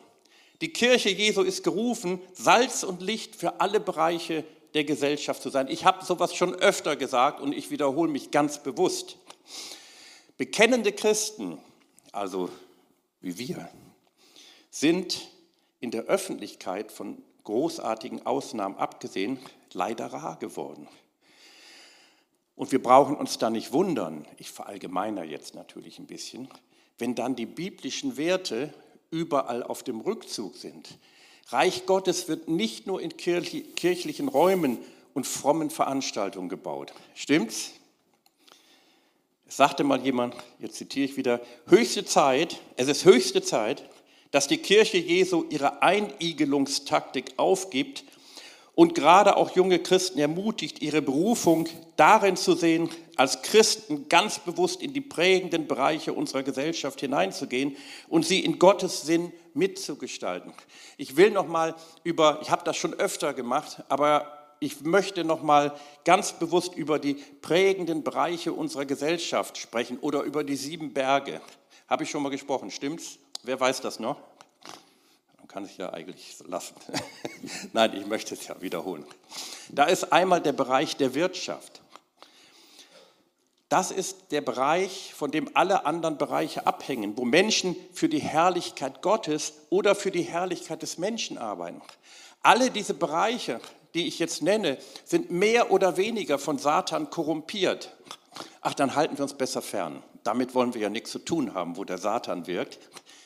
Die 0.62 0.74
Kirche 0.74 1.10
Jesu 1.10 1.42
ist 1.42 1.64
gerufen, 1.64 2.20
Salz 2.34 2.84
und 2.84 3.02
Licht 3.02 3.36
für 3.36 3.60
alle 3.60 3.80
Bereiche 3.80 4.44
der 4.74 4.84
Gesellschaft 4.84 5.42
zu 5.42 5.50
sein. 5.50 5.68
Ich 5.68 5.86
habe 5.86 6.04
sowas 6.04 6.34
schon 6.34 6.56
öfter 6.56 6.96
gesagt 6.96 7.40
und 7.40 7.54
ich 7.54 7.70
wiederhole 7.70 8.12
mich 8.12 8.32
ganz 8.32 8.62
bewusst. 8.62 9.18
Bekennende 10.38 10.92
Christen, 10.92 11.60
also 12.12 12.50
wie 13.22 13.38
wir, 13.38 13.70
sind 14.72 15.28
in 15.80 15.92
der 15.92 16.04
Öffentlichkeit 16.04 16.92
von 16.92 17.22
großartigen 17.44 18.26
Ausnahmen 18.26 18.78
abgesehen 18.78 19.38
leider 19.74 20.08
rar 20.08 20.38
geworden. 20.40 20.88
Und 22.56 22.72
wir 22.72 22.82
brauchen 22.82 23.16
uns 23.16 23.38
da 23.38 23.50
nicht 23.50 23.74
wundern, 23.74 24.26
ich 24.38 24.52
verallgemeiner 24.52 25.24
jetzt 25.24 25.56
natürlich 25.56 26.00
ein 26.00 26.08
bisschen, 26.08 26.48
wenn 27.00 27.16
dann 27.16 27.36
die 27.36 27.48
biblischen 27.48 28.18
Werte 28.18 28.74
überall 29.10 29.64
auf 29.64 29.84
dem 29.84 30.02
Rückzug 30.02 30.56
sind. 30.56 30.98
Reich 31.50 31.86
Gottes 31.86 32.28
wird 32.28 32.48
nicht 32.48 32.88
nur 32.88 33.02
in 33.02 33.18
kirchlichen 33.18 34.28
Räumen 34.28 34.78
und 35.14 35.28
frommen 35.28 35.70
Veranstaltungen 35.70 36.50
gebaut. 36.50 36.94
Stimmt's? 37.16 37.72
Es 39.48 39.58
sagte 39.58 39.84
mal 39.84 40.02
jemand, 40.02 40.36
jetzt 40.60 40.78
zitiere 40.78 41.06
ich 41.06 41.18
wieder, 41.18 41.42
höchste 41.68 42.06
Zeit, 42.06 42.60
es 42.76 42.88
ist 42.88 43.06
höchste 43.06 43.42
Zeit, 43.44 43.88
dass 44.32 44.48
die 44.48 44.58
Kirche 44.58 44.98
Jesu 44.98 45.46
ihre 45.50 45.84
Einigelungstaktik 45.84 47.34
aufgibt 47.38 48.04
und 48.76 48.96
gerade 48.96 49.38
auch 49.38 49.52
junge 49.52 49.80
Christen 49.80 50.20
ermutigt, 50.20 50.82
ihre 50.82 51.02
Berufung 51.02 51.68
darin 51.96 52.36
zu 52.36 52.56
sehen, 52.56 52.90
als 53.16 53.44
Christen 53.44 54.10
ganz 54.10 54.40
bewusst 54.40 54.82
in 54.82 54.94
die 54.94 55.02
prägenden 55.02 55.68
Bereiche 55.68 56.14
unserer 56.14 56.44
Gesellschaft 56.44 57.00
hineinzugehen 57.00 57.78
und 58.08 58.26
sie 58.26 58.40
in 58.44 58.58
Gottes 58.58 59.04
Sinn 59.04 59.32
mitzugestalten. 59.54 60.54
Ich 60.98 61.16
will 61.18 61.30
noch 61.30 61.48
mal 61.48 61.76
über, 62.04 62.40
ich 62.42 62.50
habe 62.50 62.64
das 62.66 62.76
schon 62.76 62.96
öfter 62.96 63.34
gemacht, 63.34 63.84
aber 63.90 64.40
ich 64.60 64.82
möchte 64.82 65.24
noch 65.24 65.44
mal 65.44 65.76
ganz 66.06 66.34
bewusst 66.34 66.74
über 66.76 66.98
die 66.98 67.16
prägenden 67.42 68.04
Bereiche 68.04 68.54
unserer 68.54 68.86
Gesellschaft 68.86 69.58
sprechen 69.58 70.00
oder 70.00 70.24
über 70.24 70.44
die 70.44 70.56
sieben 70.56 70.94
Berge. 70.94 71.42
Habe 71.88 72.04
ich 72.04 72.10
schon 72.10 72.24
mal 72.24 72.30
gesprochen, 72.30 72.72
stimmt's? 72.72 73.20
Wer 73.44 73.60
weiß 73.60 73.82
das 73.82 74.00
noch? 74.00 74.18
Kann 75.54 75.66
es 75.66 75.78
ja 75.78 75.94
eigentlich 75.94 76.36
lassen. 76.48 76.74
Nein, 77.74 77.96
ich 77.96 78.08
möchte 78.08 78.34
es 78.34 78.48
ja 78.48 78.60
wiederholen. 78.60 79.06
Da 79.70 79.84
ist 79.84 80.12
einmal 80.12 80.42
der 80.42 80.54
Bereich 80.54 80.98
der 80.98 81.14
Wirtschaft. 81.14 81.82
Das 83.70 83.92
ist 83.92 84.32
der 84.32 84.42
Bereich, 84.42 85.14
von 85.16 85.30
dem 85.30 85.56
alle 85.56 85.86
anderen 85.86 86.18
Bereiche 86.18 86.66
abhängen, 86.66 87.16
wo 87.18 87.24
Menschen 87.24 87.76
für 87.94 88.10
die 88.10 88.20
Herrlichkeit 88.20 89.04
Gottes 89.04 89.54
oder 89.70 89.94
für 89.94 90.10
die 90.10 90.24
Herrlichkeit 90.24 90.82
des 90.82 90.98
Menschen 90.98 91.38
arbeiten. 91.38 91.84
Alle 92.42 92.72
diese 92.72 92.96
Bereiche, 92.96 93.62
die 93.94 94.08
ich 94.08 94.18
jetzt 94.18 94.42
nenne, 94.42 94.80
sind 95.06 95.30
mehr 95.30 95.72
oder 95.72 95.98
weniger 95.98 96.40
von 96.40 96.58
Satan 96.58 97.12
korrumpiert. 97.12 97.96
Ach, 98.62 98.74
dann 98.74 98.96
halten 98.96 99.20
wir 99.20 99.24
uns 99.24 99.36
besser 99.36 99.62
fern. 99.62 100.02
Damit 100.24 100.56
wollen 100.56 100.74
wir 100.74 100.82
ja 100.82 100.90
nichts 100.90 101.12
zu 101.12 101.20
tun 101.20 101.54
haben, 101.54 101.78
wo 101.78 101.84
der 101.84 102.00
Satan 102.00 102.48
wirkt. 102.48 102.80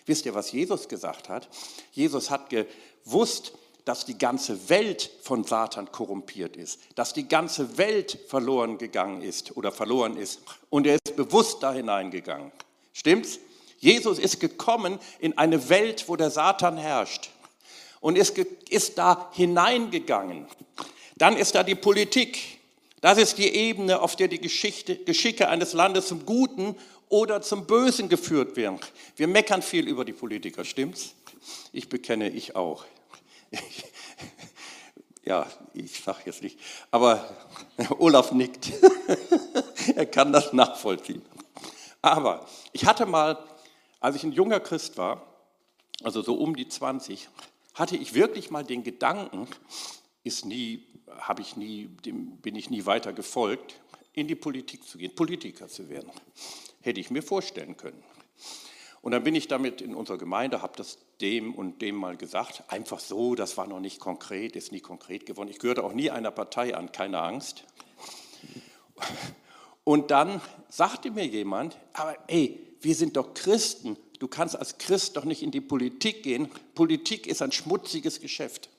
Wisst 0.07 0.25
ihr, 0.25 0.33
was 0.33 0.51
Jesus 0.51 0.87
gesagt 0.87 1.29
hat? 1.29 1.47
Jesus 1.91 2.31
hat 2.31 2.49
gewusst, 2.49 3.51
dass 3.85 4.05
die 4.05 4.17
ganze 4.17 4.69
Welt 4.69 5.09
von 5.21 5.43
Satan 5.43 5.91
korrumpiert 5.91 6.57
ist, 6.57 6.79
dass 6.95 7.13
die 7.13 7.27
ganze 7.27 7.77
Welt 7.77 8.17
verloren 8.27 8.77
gegangen 8.77 9.21
ist 9.21 9.55
oder 9.55 9.71
verloren 9.71 10.17
ist. 10.17 10.41
Und 10.69 10.87
er 10.87 10.95
ist 10.95 11.15
bewusst 11.15 11.63
da 11.63 11.71
hineingegangen. 11.71 12.51
Stimmt's? 12.93 13.39
Jesus 13.79 14.17
ist 14.17 14.39
gekommen 14.39 14.99
in 15.19 15.37
eine 15.37 15.69
Welt, 15.69 16.05
wo 16.07 16.15
der 16.15 16.31
Satan 16.31 16.77
herrscht 16.77 17.29
und 18.01 18.17
ist, 18.17 18.37
ist 18.69 18.97
da 18.97 19.29
hineingegangen. 19.33 20.47
Dann 21.15 21.37
ist 21.37 21.55
da 21.55 21.63
die 21.63 21.75
Politik. 21.75 22.59
Das 23.01 23.17
ist 23.17 23.37
die 23.37 23.53
Ebene, 23.53 24.01
auf 24.01 24.15
der 24.15 24.27
die 24.27 24.41
Geschichte, 24.41 24.95
Geschicke 24.97 25.49
eines 25.49 25.73
Landes 25.73 26.07
zum 26.07 26.25
Guten 26.25 26.75
oder 27.09 27.41
zum 27.41 27.65
Bösen 27.65 28.09
geführt 28.09 28.55
werden. 28.55 28.79
Wir 29.15 29.27
meckern 29.27 29.61
viel 29.61 29.87
über 29.87 30.05
die 30.05 30.13
Politiker, 30.13 30.65
stimmt's? 30.65 31.15
Ich 31.71 31.89
bekenne, 31.89 32.29
ich 32.29 32.55
auch. 32.55 32.85
Ja, 35.27 35.45
ich 35.73 35.99
sage 35.99 36.19
jetzt 36.23 36.41
nicht, 36.41 36.57
aber 36.89 37.29
Olaf 37.99 38.31
nickt. 38.31 38.71
er 39.95 40.05
kann 40.05 40.31
das 40.31 40.53
nachvollziehen. 40.53 41.21
Aber 42.01 42.47
ich 42.71 42.85
hatte 42.85 43.05
mal, 43.05 43.37
als 43.99 44.15
ich 44.15 44.23
ein 44.23 44.31
junger 44.31 44.61
Christ 44.61 44.97
war, 44.97 45.21
also 46.01 46.21
so 46.21 46.35
um 46.35 46.55
die 46.55 46.69
20, 46.69 47.27
hatte 47.73 47.97
ich 47.97 48.13
wirklich 48.13 48.51
mal 48.51 48.63
den 48.63 48.85
Gedanken, 48.85 49.49
ist 50.23 50.45
nie, 50.45 50.87
habe 51.19 51.41
ich 51.41 51.57
nie, 51.57 51.87
dem 52.05 52.37
bin 52.37 52.55
ich 52.55 52.69
nie 52.69 52.85
weiter 52.85 53.11
gefolgt, 53.11 53.75
in 54.13 54.29
die 54.29 54.35
Politik 54.35 54.87
zu 54.87 54.97
gehen, 54.97 55.13
Politiker 55.13 55.67
zu 55.67 55.89
werden. 55.89 56.09
Hätte 56.87 57.01
ich 57.01 57.11
mir 57.11 57.21
vorstellen 57.21 57.75
können. 57.75 58.01
Und 59.01 59.11
dann 59.11 59.21
bin 59.21 59.35
ich 59.35 59.49
damit 59.49 59.81
in 59.81 59.93
unserer 59.93 60.17
Gemeinde, 60.17 60.61
habe 60.61 60.77
das 60.77 60.99
dem 61.19 61.53
und 61.53 61.81
dem 61.81 61.97
mal 61.97 62.15
gesagt, 62.15 62.63
einfach 62.69 63.01
so, 63.01 63.35
das 63.35 63.57
war 63.57 63.67
noch 63.67 63.81
nicht 63.81 63.99
konkret, 63.99 64.55
ist 64.55 64.71
nie 64.71 64.79
konkret 64.79 65.25
geworden. 65.25 65.49
Ich 65.49 65.59
gehörte 65.59 65.83
auch 65.83 65.91
nie 65.91 66.11
einer 66.11 66.31
Partei 66.31 66.77
an, 66.77 66.93
keine 66.93 67.19
Angst. 67.19 67.65
Und 69.83 70.11
dann 70.11 70.39
sagte 70.69 71.11
mir 71.11 71.25
jemand, 71.25 71.77
aber 71.91 72.15
ey, 72.27 72.57
wir 72.79 72.95
sind 72.95 73.17
doch 73.17 73.33
Christen, 73.33 73.97
du 74.19 74.29
kannst 74.29 74.55
als 74.55 74.77
Christ 74.77 75.17
doch 75.17 75.25
nicht 75.25 75.43
in 75.43 75.51
die 75.51 75.59
Politik 75.59 76.23
gehen. 76.23 76.49
Politik 76.73 77.27
ist 77.27 77.41
ein 77.41 77.51
schmutziges 77.51 78.21
Geschäft. 78.21 78.69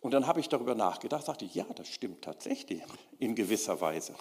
Und 0.00 0.12
dann 0.12 0.26
habe 0.26 0.40
ich 0.40 0.48
darüber 0.48 0.74
nachgedacht, 0.74 1.26
sagte, 1.26 1.44
ja, 1.44 1.66
das 1.74 1.88
stimmt 1.88 2.22
tatsächlich 2.22 2.80
in 3.18 3.34
gewisser 3.34 3.82
Weise. 3.82 4.14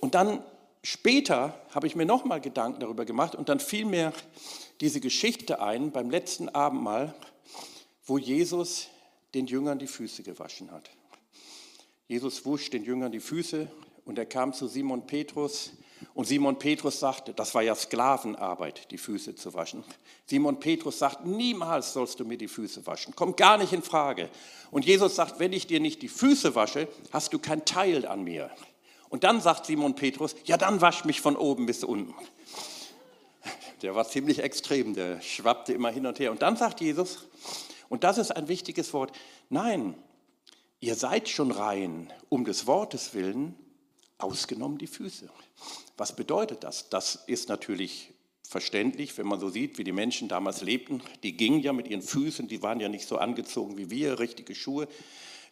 Und 0.00 0.14
dann 0.14 0.42
später 0.82 1.54
habe 1.70 1.86
ich 1.86 1.96
mir 1.96 2.06
nochmal 2.06 2.40
Gedanken 2.40 2.80
darüber 2.80 3.04
gemacht 3.04 3.34
und 3.34 3.48
dann 3.48 3.60
fiel 3.60 3.84
mir 3.84 4.12
diese 4.80 5.00
Geschichte 5.00 5.60
ein 5.60 5.90
beim 5.92 6.10
letzten 6.10 6.48
Abendmahl, 6.48 7.14
wo 8.04 8.18
Jesus 8.18 8.88
den 9.34 9.46
Jüngern 9.46 9.78
die 9.78 9.86
Füße 9.86 10.22
gewaschen 10.22 10.70
hat. 10.70 10.90
Jesus 12.08 12.44
wusch 12.44 12.70
den 12.70 12.84
Jüngern 12.84 13.12
die 13.12 13.20
Füße 13.20 13.70
und 14.04 14.18
er 14.18 14.26
kam 14.26 14.52
zu 14.52 14.66
Simon 14.66 15.06
Petrus 15.06 15.72
und 16.14 16.26
Simon 16.26 16.58
Petrus 16.58 16.98
sagte, 16.98 17.34
das 17.34 17.54
war 17.54 17.62
ja 17.62 17.74
Sklavenarbeit, 17.74 18.90
die 18.90 18.98
Füße 18.98 19.34
zu 19.34 19.54
waschen. 19.54 19.84
Simon 20.26 20.58
Petrus 20.58 20.98
sagt, 20.98 21.26
niemals 21.26 21.92
sollst 21.92 22.18
du 22.18 22.24
mir 22.24 22.38
die 22.38 22.48
Füße 22.48 22.86
waschen, 22.86 23.14
kommt 23.14 23.36
gar 23.36 23.58
nicht 23.58 23.72
in 23.72 23.82
Frage. 23.82 24.30
Und 24.70 24.84
Jesus 24.84 25.14
sagt, 25.14 25.38
wenn 25.38 25.52
ich 25.52 25.66
dir 25.66 25.80
nicht 25.80 26.02
die 26.02 26.08
Füße 26.08 26.54
wasche, 26.54 26.88
hast 27.12 27.32
du 27.32 27.38
kein 27.38 27.64
Teil 27.64 28.06
an 28.06 28.24
mir. 28.24 28.50
Und 29.10 29.24
dann 29.24 29.40
sagt 29.40 29.66
Simon 29.66 29.94
Petrus, 29.94 30.34
ja 30.44 30.56
dann 30.56 30.80
wasch 30.80 31.04
mich 31.04 31.20
von 31.20 31.36
oben 31.36 31.66
bis 31.66 31.84
unten. 31.84 32.14
Der 33.82 33.94
war 33.94 34.08
ziemlich 34.08 34.38
extrem, 34.38 34.94
der 34.94 35.20
schwappte 35.20 35.72
immer 35.72 35.90
hin 35.90 36.06
und 36.06 36.18
her. 36.18 36.30
Und 36.30 36.42
dann 36.42 36.56
sagt 36.56 36.80
Jesus, 36.80 37.26
und 37.88 38.04
das 38.04 38.18
ist 38.18 38.30
ein 38.30 38.48
wichtiges 38.48 38.92
Wort, 38.92 39.12
nein, 39.48 39.94
ihr 40.80 40.94
seid 40.94 41.28
schon 41.28 41.50
rein 41.50 42.12
um 42.28 42.44
des 42.44 42.66
Wortes 42.66 43.12
willen, 43.12 43.54
ausgenommen 44.18 44.78
die 44.78 44.86
Füße. 44.86 45.28
Was 45.96 46.14
bedeutet 46.14 46.62
das? 46.62 46.88
Das 46.88 47.16
ist 47.26 47.48
natürlich 47.48 48.12
verständlich, 48.42 49.16
wenn 49.16 49.26
man 49.26 49.40
so 49.40 49.48
sieht, 49.48 49.78
wie 49.78 49.84
die 49.84 49.92
Menschen 49.92 50.28
damals 50.28 50.60
lebten. 50.60 51.02
Die 51.22 51.36
gingen 51.36 51.60
ja 51.60 51.72
mit 51.72 51.88
ihren 51.88 52.02
Füßen, 52.02 52.48
die 52.48 52.62
waren 52.62 52.80
ja 52.80 52.88
nicht 52.88 53.08
so 53.08 53.16
angezogen 53.16 53.76
wie 53.78 53.90
wir, 53.90 54.18
richtige 54.18 54.54
Schuhe. 54.54 54.88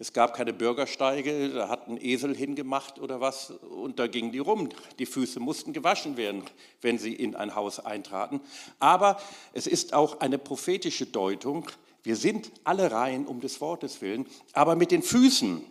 Es 0.01 0.13
gab 0.13 0.35
keine 0.35 0.53
Bürgersteige, 0.53 1.49
da 1.49 1.69
hat 1.69 1.89
ein 1.89 2.01
Esel 2.01 2.37
hingemacht 2.37 3.01
oder 3.01 3.21
was 3.21 3.51
und 3.51 3.99
da 3.99 4.07
gingen 4.07 4.31
die 4.31 4.39
rum. 4.39 4.69
Die 5.01 5.07
Füße 5.07 5.41
mussten 5.41 5.73
gewaschen 5.73 6.17
werden, 6.17 6.45
wenn 6.81 6.99
sie 6.99 7.13
in 7.13 7.35
ein 7.35 7.57
Haus 7.57 7.81
eintraten. 7.81 8.41
Aber 8.79 9.21
es 9.53 9.67
ist 9.67 9.95
auch 9.95 10.21
eine 10.21 10.39
prophetische 10.39 11.07
Deutung. 11.07 11.67
Wir 12.05 12.15
sind 12.15 12.53
alle 12.63 12.93
rein 12.93 13.27
um 13.27 13.41
des 13.41 13.61
Wortes 13.61 14.01
willen, 14.01 14.27
aber 14.53 14.77
mit 14.77 14.93
den 14.93 15.03
Füßen 15.03 15.65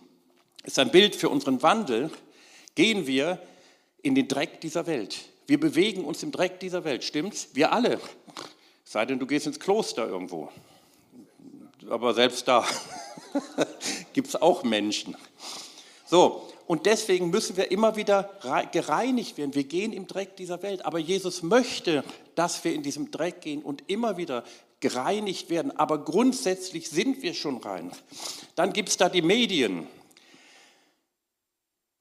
ist 0.64 0.78
ein 0.78 0.90
Bild 0.90 1.16
für 1.16 1.30
unseren 1.30 1.62
Wandel, 1.62 2.10
gehen 2.74 3.06
wir 3.06 3.40
in 4.02 4.14
den 4.14 4.28
Dreck 4.28 4.60
dieser 4.60 4.86
Welt. 4.86 5.30
Wir 5.46 5.58
bewegen 5.58 6.04
uns 6.04 6.22
im 6.22 6.32
Dreck 6.32 6.60
dieser 6.60 6.84
Welt, 6.84 7.02
stimmt's? 7.02 7.48
Wir 7.54 7.72
alle. 7.72 7.98
Sei 8.84 9.06
denn, 9.06 9.18
du 9.18 9.26
gehst 9.26 9.46
ins 9.46 9.58
Kloster 9.58 10.06
irgendwo. 10.06 10.50
Aber 11.88 12.12
selbst 12.12 12.46
da 12.46 12.66
gibt 14.18 14.30
es 14.30 14.42
auch 14.42 14.64
Menschen. 14.64 15.16
So, 16.04 16.42
und 16.66 16.86
deswegen 16.86 17.30
müssen 17.30 17.56
wir 17.56 17.70
immer 17.70 17.94
wieder 17.94 18.36
gereinigt 18.72 19.38
werden. 19.38 19.54
Wir 19.54 19.62
gehen 19.62 19.92
im 19.92 20.08
Dreck 20.08 20.34
dieser 20.34 20.60
Welt. 20.64 20.84
Aber 20.84 20.98
Jesus 20.98 21.44
möchte, 21.44 22.02
dass 22.34 22.64
wir 22.64 22.74
in 22.74 22.82
diesem 22.82 23.12
Dreck 23.12 23.42
gehen 23.42 23.62
und 23.62 23.84
immer 23.86 24.16
wieder 24.16 24.42
gereinigt 24.80 25.50
werden. 25.50 25.70
Aber 25.78 25.98
grundsätzlich 26.04 26.90
sind 26.90 27.22
wir 27.22 27.32
schon 27.32 27.58
rein. 27.58 27.92
Dann 28.56 28.72
gibt 28.72 28.88
es 28.88 28.96
da 28.96 29.08
die 29.08 29.22
Medien, 29.22 29.86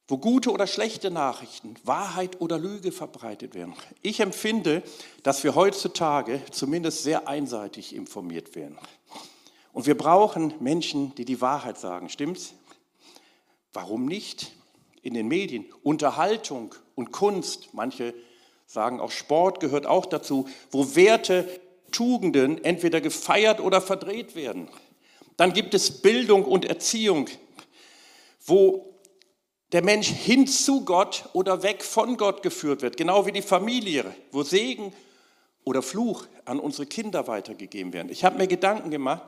wo 0.07 0.17
gute 0.17 0.51
oder 0.51 0.65
schlechte 0.65 1.11
Nachrichten, 1.11 1.75
Wahrheit 1.83 2.41
oder 2.41 2.57
Lüge 2.57 2.91
verbreitet 2.91 3.53
werden. 3.53 3.75
Ich 4.01 4.21
empfinde, 4.21 4.81
dass 5.21 5.43
wir 5.43 5.53
heutzutage 5.53 6.41
zumindest 6.49 7.03
sehr 7.03 7.27
einseitig 7.27 7.93
informiert 7.93 8.55
werden. 8.55 8.79
Und 9.77 9.85
wir 9.85 9.95
brauchen 9.95 10.55
Menschen, 10.59 11.13
die 11.17 11.23
die 11.23 11.39
Wahrheit 11.39 11.77
sagen. 11.77 12.09
Stimmt's? 12.09 12.55
Warum 13.73 14.07
nicht? 14.07 14.53
In 15.03 15.13
den 15.13 15.27
Medien. 15.27 15.71
Unterhaltung 15.83 16.73
und 16.95 17.11
Kunst, 17.11 17.69
manche 17.73 18.15
sagen 18.65 18.99
auch 18.99 19.11
Sport 19.11 19.59
gehört 19.59 19.85
auch 19.85 20.07
dazu, 20.07 20.49
wo 20.71 20.95
Werte, 20.95 21.47
Tugenden 21.91 22.63
entweder 22.63 23.01
gefeiert 23.01 23.59
oder 23.59 23.79
verdreht 23.79 24.35
werden. 24.35 24.67
Dann 25.35 25.53
gibt 25.53 25.75
es 25.75 26.01
Bildung 26.01 26.43
und 26.43 26.65
Erziehung, 26.65 27.27
wo 28.47 28.95
der 29.73 29.83
Mensch 29.83 30.07
hin 30.07 30.47
zu 30.47 30.85
Gott 30.85 31.29
oder 31.33 31.61
weg 31.61 31.83
von 31.83 32.17
Gott 32.17 32.41
geführt 32.41 32.81
wird, 32.81 32.97
genau 32.97 33.27
wie 33.27 33.31
die 33.31 33.43
Familie, 33.43 34.11
wo 34.31 34.41
Segen 34.41 34.91
oder 35.65 35.83
Fluch 35.83 36.25
an 36.45 36.59
unsere 36.59 36.87
Kinder 36.87 37.27
weitergegeben 37.27 37.93
werden. 37.93 38.09
Ich 38.09 38.23
habe 38.23 38.39
mir 38.39 38.47
Gedanken 38.47 38.89
gemacht 38.89 39.21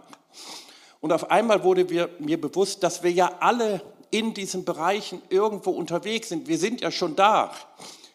und 1.01 1.11
auf 1.11 1.31
einmal 1.31 1.63
wurde 1.63 2.09
mir 2.19 2.39
bewusst, 2.39 2.83
dass 2.83 3.03
wir 3.03 3.11
ja 3.11 3.37
alle 3.39 3.81
in 4.11 4.33
diesen 4.33 4.65
Bereichen 4.65 5.21
irgendwo 5.29 5.71
unterwegs 5.71 6.29
sind. 6.29 6.47
Wir 6.47 6.57
sind 6.57 6.81
ja 6.81 6.91
schon 6.91 7.15
da. 7.15 7.53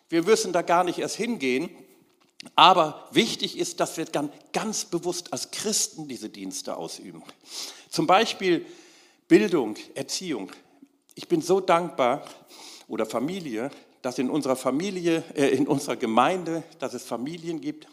Wir 0.09 0.23
müssen 0.23 0.53
da 0.53 0.63
gar 0.63 0.85
nicht 0.85 0.99
erst 0.99 1.17
hingehen. 1.17 1.71
Aber 2.57 3.09
wichtig 3.11 3.59
ist, 3.59 3.81
dass 3.81 3.97
wir 3.97 4.05
dann 4.05 4.31
ganz 4.53 4.85
bewusst 4.85 5.33
als 5.33 5.51
Christen 5.51 6.09
diese 6.09 6.29
Dienste 6.29 6.77
ausüben. 6.77 7.23
Zum 7.89 8.07
Beispiel 8.07 8.67
Bildung, 9.29 9.77
Erziehung. 9.95 10.51
Ich 11.15 11.27
bin 11.27 11.41
so 11.41 11.61
dankbar 11.61 12.27
oder 12.87 13.07
Familie, 13.07 13.71
dass 14.03 14.19
in 14.19 14.29
unserer 14.29 14.57
Familie, 14.57 15.25
äh, 15.35 15.49
in 15.49 15.67
unserer 15.67 15.97
Gemeinde, 15.97 16.63
dass 16.79 16.93
es 16.93 17.05
Familien 17.05 17.63
gibt, 17.63 17.87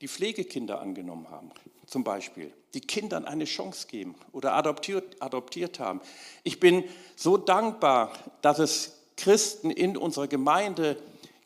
die 0.00 0.08
Pflegekinder 0.08 0.80
angenommen 0.80 1.30
haben, 1.30 1.50
zum 1.86 2.04
Beispiel, 2.04 2.52
die 2.74 2.80
Kindern 2.80 3.24
eine 3.24 3.44
Chance 3.44 3.86
geben 3.88 4.14
oder 4.32 4.54
adoptiert, 4.54 5.20
adoptiert 5.20 5.80
haben. 5.80 6.00
Ich 6.44 6.60
bin 6.60 6.84
so 7.16 7.36
dankbar, 7.36 8.12
dass 8.42 8.58
es 8.58 8.98
Christen 9.16 9.70
in 9.70 9.96
unserer 9.96 10.28
Gemeinde 10.28 11.00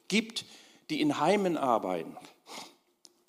gibt, 0.09 0.45
die 0.91 1.01
in 1.01 1.21
Heimen 1.21 1.57
arbeiten, 1.57 2.17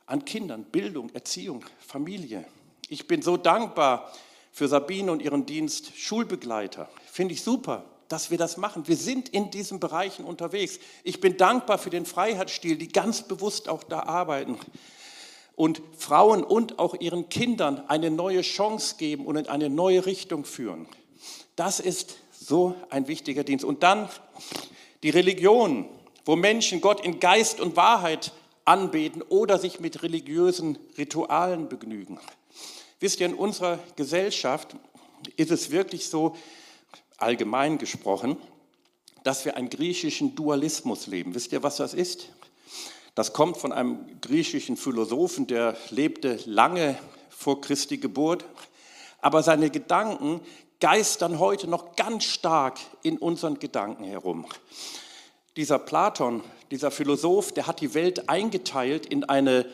an 0.05 0.25
Kindern, 0.25 0.65
Bildung, 0.65 1.09
Erziehung, 1.11 1.63
Familie. 1.79 2.45
Ich 2.89 3.07
bin 3.07 3.21
so 3.21 3.37
dankbar 3.37 4.11
für 4.51 4.67
Sabine 4.67 5.11
und 5.11 5.21
ihren 5.21 5.45
Dienst 5.45 5.97
Schulbegleiter. 5.97 6.89
Finde 7.05 7.33
ich 7.35 7.41
super, 7.41 7.85
dass 8.09 8.31
wir 8.31 8.37
das 8.37 8.57
machen. 8.57 8.87
Wir 8.87 8.97
sind 8.97 9.29
in 9.29 9.49
diesen 9.49 9.79
Bereichen 9.79 10.25
unterwegs. 10.25 10.79
Ich 11.03 11.21
bin 11.21 11.37
dankbar 11.37 11.77
für 11.77 11.89
den 11.89 12.05
Freiheitsstil, 12.05 12.75
die 12.75 12.89
ganz 12.89 13.21
bewusst 13.23 13.69
auch 13.69 13.83
da 13.83 14.01
arbeiten 14.01 14.59
und 15.55 15.81
Frauen 15.97 16.43
und 16.43 16.79
auch 16.79 16.95
ihren 16.99 17.29
Kindern 17.29 17.83
eine 17.87 18.09
neue 18.09 18.41
Chance 18.41 18.95
geben 18.97 19.25
und 19.25 19.35
in 19.35 19.47
eine 19.47 19.69
neue 19.69 20.05
Richtung 20.05 20.45
führen. 20.45 20.87
Das 21.55 21.79
ist 21.79 22.17
so 22.31 22.75
ein 22.89 23.07
wichtiger 23.07 23.43
Dienst. 23.43 23.63
Und 23.63 23.83
dann 23.83 24.09
die 25.03 25.11
Religion, 25.11 25.87
wo 26.25 26.35
Menschen 26.35 26.81
Gott 26.81 27.05
in 27.05 27.19
Geist 27.19 27.59
und 27.59 27.75
Wahrheit 27.75 28.31
anbeten 28.65 29.21
oder 29.21 29.59
sich 29.59 29.79
mit 29.79 30.03
religiösen 30.03 30.77
Ritualen 30.97 31.69
begnügen. 31.69 32.19
Wisst 32.99 33.19
ihr, 33.19 33.27
in 33.27 33.35
unserer 33.35 33.79
Gesellschaft 33.95 34.75
ist 35.35 35.51
es 35.51 35.71
wirklich 35.71 36.07
so, 36.07 36.35
allgemein 37.17 37.77
gesprochen, 37.77 38.37
dass 39.23 39.45
wir 39.45 39.55
einen 39.55 39.69
griechischen 39.69 40.35
Dualismus 40.35 41.07
leben. 41.07 41.35
Wisst 41.35 41.51
ihr, 41.53 41.63
was 41.63 41.77
das 41.77 41.93
ist? 41.93 42.29
Das 43.15 43.31
kommt 43.31 43.57
von 43.57 43.71
einem 43.71 44.19
griechischen 44.21 44.75
Philosophen, 44.75 45.45
der 45.45 45.77
lebte 45.91 46.39
lange 46.45 46.97
vor 47.29 47.61
Christi 47.61 47.97
Geburt, 47.97 48.43
aber 49.21 49.43
seine 49.43 49.69
Gedanken 49.69 50.41
geistern 50.79 51.37
heute 51.37 51.69
noch 51.69 51.95
ganz 51.95 52.23
stark 52.23 52.79
in 53.03 53.19
unseren 53.19 53.59
Gedanken 53.59 54.03
herum. 54.03 54.45
Dieser 55.55 55.77
Platon, 55.77 56.43
dieser 56.71 56.89
Philosoph, 56.89 57.51
der 57.51 57.67
hat 57.67 57.81
die 57.81 57.93
Welt 57.93 58.29
eingeteilt 58.29 59.05
in 59.05 59.23
eine 59.23 59.67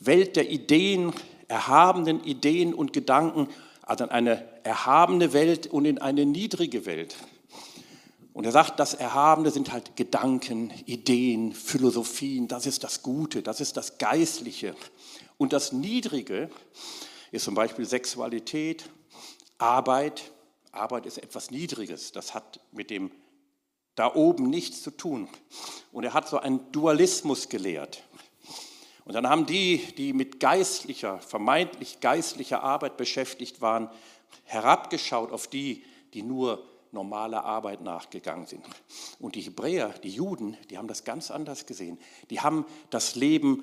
Welt 0.00 0.36
der 0.36 0.50
Ideen, 0.50 1.12
erhabenen 1.46 2.24
Ideen 2.24 2.72
und 2.72 2.94
Gedanken, 2.94 3.48
also 3.82 4.04
in 4.04 4.10
eine 4.10 4.48
erhabene 4.64 5.34
Welt 5.34 5.66
und 5.66 5.84
in 5.84 5.98
eine 5.98 6.24
niedrige 6.24 6.86
Welt. 6.86 7.16
Und 8.32 8.44
er 8.44 8.52
sagt, 8.52 8.78
das 8.78 8.94
Erhabene 8.94 9.50
sind 9.50 9.72
halt 9.72 9.96
Gedanken, 9.96 10.72
Ideen, 10.86 11.52
Philosophien, 11.52 12.46
das 12.46 12.66
ist 12.66 12.84
das 12.84 13.02
Gute, 13.02 13.42
das 13.42 13.60
ist 13.60 13.76
das 13.76 13.98
Geistliche. 13.98 14.74
Und 15.38 15.52
das 15.52 15.72
Niedrige 15.72 16.50
ist 17.32 17.44
zum 17.44 17.54
Beispiel 17.54 17.84
Sexualität, 17.84 18.88
Arbeit. 19.58 20.30
Arbeit 20.70 21.06
ist 21.06 21.18
etwas 21.18 21.50
Niedriges, 21.50 22.12
das 22.12 22.34
hat 22.34 22.60
mit 22.72 22.90
dem 22.90 23.10
da 23.94 24.14
oben 24.14 24.48
nichts 24.48 24.82
zu 24.82 24.92
tun. 24.92 25.28
Und 25.90 26.04
er 26.04 26.14
hat 26.14 26.28
so 26.28 26.38
einen 26.38 26.70
Dualismus 26.70 27.48
gelehrt. 27.48 28.04
Und 29.04 29.14
dann 29.14 29.28
haben 29.28 29.46
die, 29.46 29.78
die 29.96 30.12
mit 30.12 30.38
geistlicher, 30.38 31.18
vermeintlich 31.18 31.98
geistlicher 32.00 32.62
Arbeit 32.62 32.96
beschäftigt 32.96 33.60
waren, 33.60 33.90
herabgeschaut 34.44 35.32
auf 35.32 35.48
die, 35.48 35.82
die 36.14 36.22
nur 36.22 36.62
normale 36.92 37.44
Arbeit 37.44 37.82
nachgegangen 37.82 38.46
sind. 38.46 38.64
Und 39.18 39.34
die 39.34 39.40
Hebräer, 39.40 39.90
die 40.02 40.10
Juden, 40.10 40.56
die 40.70 40.78
haben 40.78 40.88
das 40.88 41.04
ganz 41.04 41.30
anders 41.30 41.66
gesehen. 41.66 41.98
Die 42.30 42.40
haben 42.40 42.64
das 42.90 43.14
Leben 43.14 43.62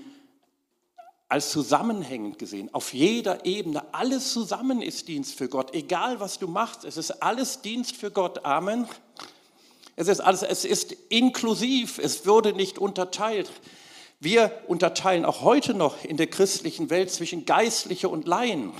als 1.28 1.50
zusammenhängend 1.50 2.38
gesehen, 2.38 2.74
auf 2.74 2.94
jeder 2.94 3.46
Ebene. 3.46 3.84
Alles 3.94 4.32
zusammen 4.32 4.82
ist 4.82 5.08
Dienst 5.08 5.36
für 5.36 5.50
Gott, 5.50 5.74
egal 5.74 6.20
was 6.20 6.38
du 6.38 6.48
machst. 6.48 6.86
Es 6.86 6.98
ist 6.98 7.24
alles 7.24 7.62
Dienst 7.62 7.96
für 7.96 8.12
Gott. 8.12 8.46
Amen. 8.46 8.88
Es 9.96 10.08
ist 10.08 10.20
alles, 10.20 10.44
es 10.44 10.66
ist 10.66 10.92
inklusiv, 11.10 11.98
es 11.98 12.28
wurde 12.28 12.54
nicht 12.54 12.78
unterteilt. 12.78 13.50
Wir 14.20 14.52
unterteilen 14.68 15.26
auch 15.26 15.42
heute 15.42 15.74
noch 15.74 16.04
in 16.04 16.18
der 16.18 16.28
christlichen 16.28 16.90
Welt 16.90 17.12
zwischen 17.12 17.46
Geistliche 17.46 18.10
und 18.10 18.28
Laien. 18.28 18.72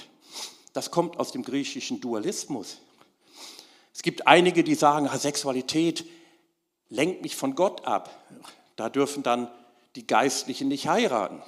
Das 0.74 0.92
kommt 0.92 1.20
aus 1.20 1.32
dem 1.32 1.44
griechischen 1.44 2.02
Dualismus. 2.02 2.80
Es 3.96 4.02
gibt 4.02 4.28
einige, 4.28 4.66
die 4.66 4.76
sagen, 4.76 5.08
Sexualität 5.18 6.06
lenkt 6.90 7.22
mich 7.22 7.38
von 7.38 7.56
Gott 7.56 7.86
ab. 7.86 8.10
Da 8.76 8.90
dürfen 8.90 9.24
dann 9.24 9.50
die 9.96 10.06
Geistlichen 10.06 10.68
nicht 10.68 10.90
heiraten. 10.90 11.42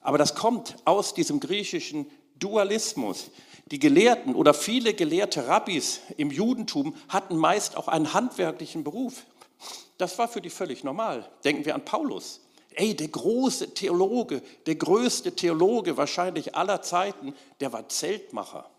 Aber 0.00 0.16
das 0.16 0.34
kommt 0.34 0.76
aus 0.86 1.12
diesem 1.12 1.38
griechischen 1.38 2.10
Dualismus. 2.36 3.30
Die 3.66 3.78
Gelehrten 3.78 4.34
oder 4.34 4.54
viele 4.54 4.94
gelehrte 4.94 5.48
Rabbis 5.48 6.00
im 6.16 6.30
Judentum 6.30 6.96
hatten 7.10 7.36
meist 7.36 7.76
auch 7.76 7.88
einen 7.88 8.14
handwerklichen 8.14 8.82
Beruf. 8.82 9.26
Das 9.98 10.18
war 10.18 10.28
für 10.28 10.40
die 10.40 10.50
völlig 10.50 10.82
normal. 10.82 11.30
Denken 11.44 11.66
wir 11.66 11.74
an 11.74 11.84
Paulus. 11.84 12.40
Ey, 12.70 12.96
der 12.96 13.08
große 13.08 13.74
Theologe, 13.74 14.42
der 14.64 14.76
größte 14.76 15.36
Theologe 15.36 15.98
wahrscheinlich 15.98 16.54
aller 16.54 16.80
Zeiten, 16.80 17.34
der 17.60 17.74
war 17.74 17.86
Zeltmacher. 17.86 18.70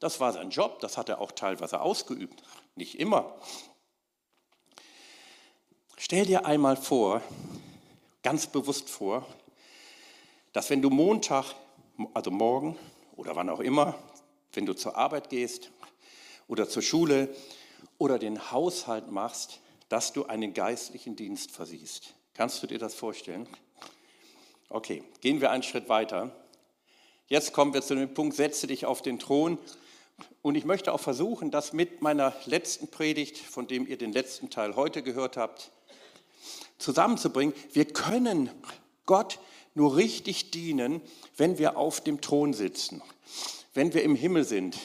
Das 0.00 0.20
war 0.20 0.32
sein 0.32 0.50
Job, 0.50 0.80
das 0.80 0.96
hat 0.96 1.08
er 1.08 1.20
auch 1.20 1.32
teilweise 1.32 1.80
ausgeübt, 1.80 2.42
nicht 2.76 3.00
immer. 3.00 3.34
Stell 5.96 6.24
dir 6.24 6.46
einmal 6.46 6.76
vor, 6.76 7.20
ganz 8.22 8.46
bewusst 8.46 8.88
vor, 8.88 9.26
dass 10.52 10.70
wenn 10.70 10.82
du 10.82 10.90
Montag, 10.90 11.54
also 12.14 12.30
morgen 12.30 12.78
oder 13.16 13.34
wann 13.34 13.50
auch 13.50 13.60
immer, 13.60 13.98
wenn 14.52 14.66
du 14.66 14.72
zur 14.74 14.96
Arbeit 14.96 15.30
gehst 15.30 15.70
oder 16.46 16.68
zur 16.68 16.82
Schule 16.82 17.34
oder 17.98 18.20
den 18.20 18.52
Haushalt 18.52 19.10
machst, 19.10 19.60
dass 19.88 20.12
du 20.12 20.26
einen 20.26 20.54
geistlichen 20.54 21.16
Dienst 21.16 21.50
versiehst. 21.50 22.14
Kannst 22.34 22.62
du 22.62 22.68
dir 22.68 22.78
das 22.78 22.94
vorstellen? 22.94 23.48
Okay, 24.68 25.02
gehen 25.20 25.40
wir 25.40 25.50
einen 25.50 25.64
Schritt 25.64 25.88
weiter. 25.88 26.30
Jetzt 27.26 27.52
kommen 27.52 27.74
wir 27.74 27.82
zu 27.82 27.96
dem 27.96 28.14
Punkt, 28.14 28.36
setze 28.36 28.68
dich 28.68 28.86
auf 28.86 29.02
den 29.02 29.18
Thron 29.18 29.58
und 30.42 30.54
ich 30.54 30.64
möchte 30.64 30.92
auch 30.92 31.00
versuchen, 31.00 31.50
das 31.50 31.72
mit 31.72 32.02
meiner 32.02 32.34
letzten 32.46 32.88
Predigt, 32.88 33.38
von 33.38 33.66
dem 33.66 33.86
ihr 33.86 33.98
den 33.98 34.12
letzten 34.12 34.50
Teil 34.50 34.76
heute 34.76 35.02
gehört 35.02 35.36
habt, 35.36 35.70
zusammenzubringen. 36.78 37.54
Wir 37.72 37.84
können 37.84 38.50
Gott 39.06 39.38
nur 39.74 39.96
richtig 39.96 40.50
dienen, 40.50 41.00
wenn 41.36 41.58
wir 41.58 41.76
auf 41.76 42.00
dem 42.00 42.20
Thron 42.20 42.52
sitzen, 42.52 43.02
wenn 43.74 43.94
wir 43.94 44.02
im 44.02 44.14
Himmel 44.14 44.44
sind. 44.44 44.76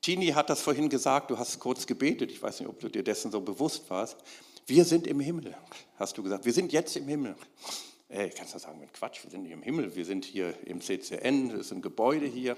Tini 0.00 0.28
hat 0.28 0.50
das 0.50 0.60
vorhin 0.60 0.88
gesagt, 0.88 1.30
du 1.30 1.38
hast 1.38 1.60
kurz 1.60 1.86
gebetet, 1.86 2.30
ich 2.30 2.42
weiß 2.42 2.60
nicht, 2.60 2.68
ob 2.68 2.80
du 2.80 2.88
dir 2.88 3.04
dessen 3.04 3.30
so 3.30 3.40
bewusst 3.40 3.88
warst. 3.88 4.16
Wir 4.66 4.84
sind 4.84 5.06
im 5.06 5.20
Himmel, 5.20 5.54
hast 5.96 6.18
du 6.18 6.22
gesagt. 6.22 6.44
Wir 6.44 6.52
sind 6.52 6.72
jetzt 6.72 6.96
im 6.96 7.06
Himmel. 7.08 7.36
Ey, 8.08 8.28
kannst 8.28 8.54
du 8.54 8.58
sagen, 8.58 8.86
Quatsch, 8.92 9.24
wir 9.24 9.30
sind 9.30 9.44
nicht 9.44 9.52
im 9.52 9.62
Himmel, 9.62 9.94
wir 9.96 10.04
sind 10.04 10.26
hier 10.26 10.54
im 10.66 10.82
CCN, 10.82 11.48
das 11.48 11.60
ist 11.60 11.72
ein 11.72 11.80
Gebäude 11.80 12.26
hier. 12.26 12.56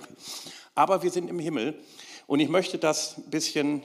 Aber 0.75 1.03
wir 1.05 1.11
sind 1.11 1.31
im 1.31 1.39
Himmel. 1.39 1.81
Und 2.27 2.41
ich 2.41 2.49
möchte 2.49 2.79
das 2.79 3.19
ein 3.19 3.31
bisschen 3.31 3.83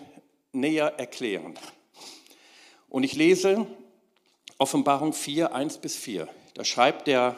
näher 0.52 0.98
erklären. 0.98 1.58
Und 2.88 3.04
ich 3.04 3.14
lese 3.14 3.68
Offenbarung 4.58 5.14
4, 5.14 5.54
1 5.54 5.78
bis 5.78 5.96
4. 5.96 6.28
Da 6.54 6.64
schreibt 6.64 7.08
der 7.08 7.36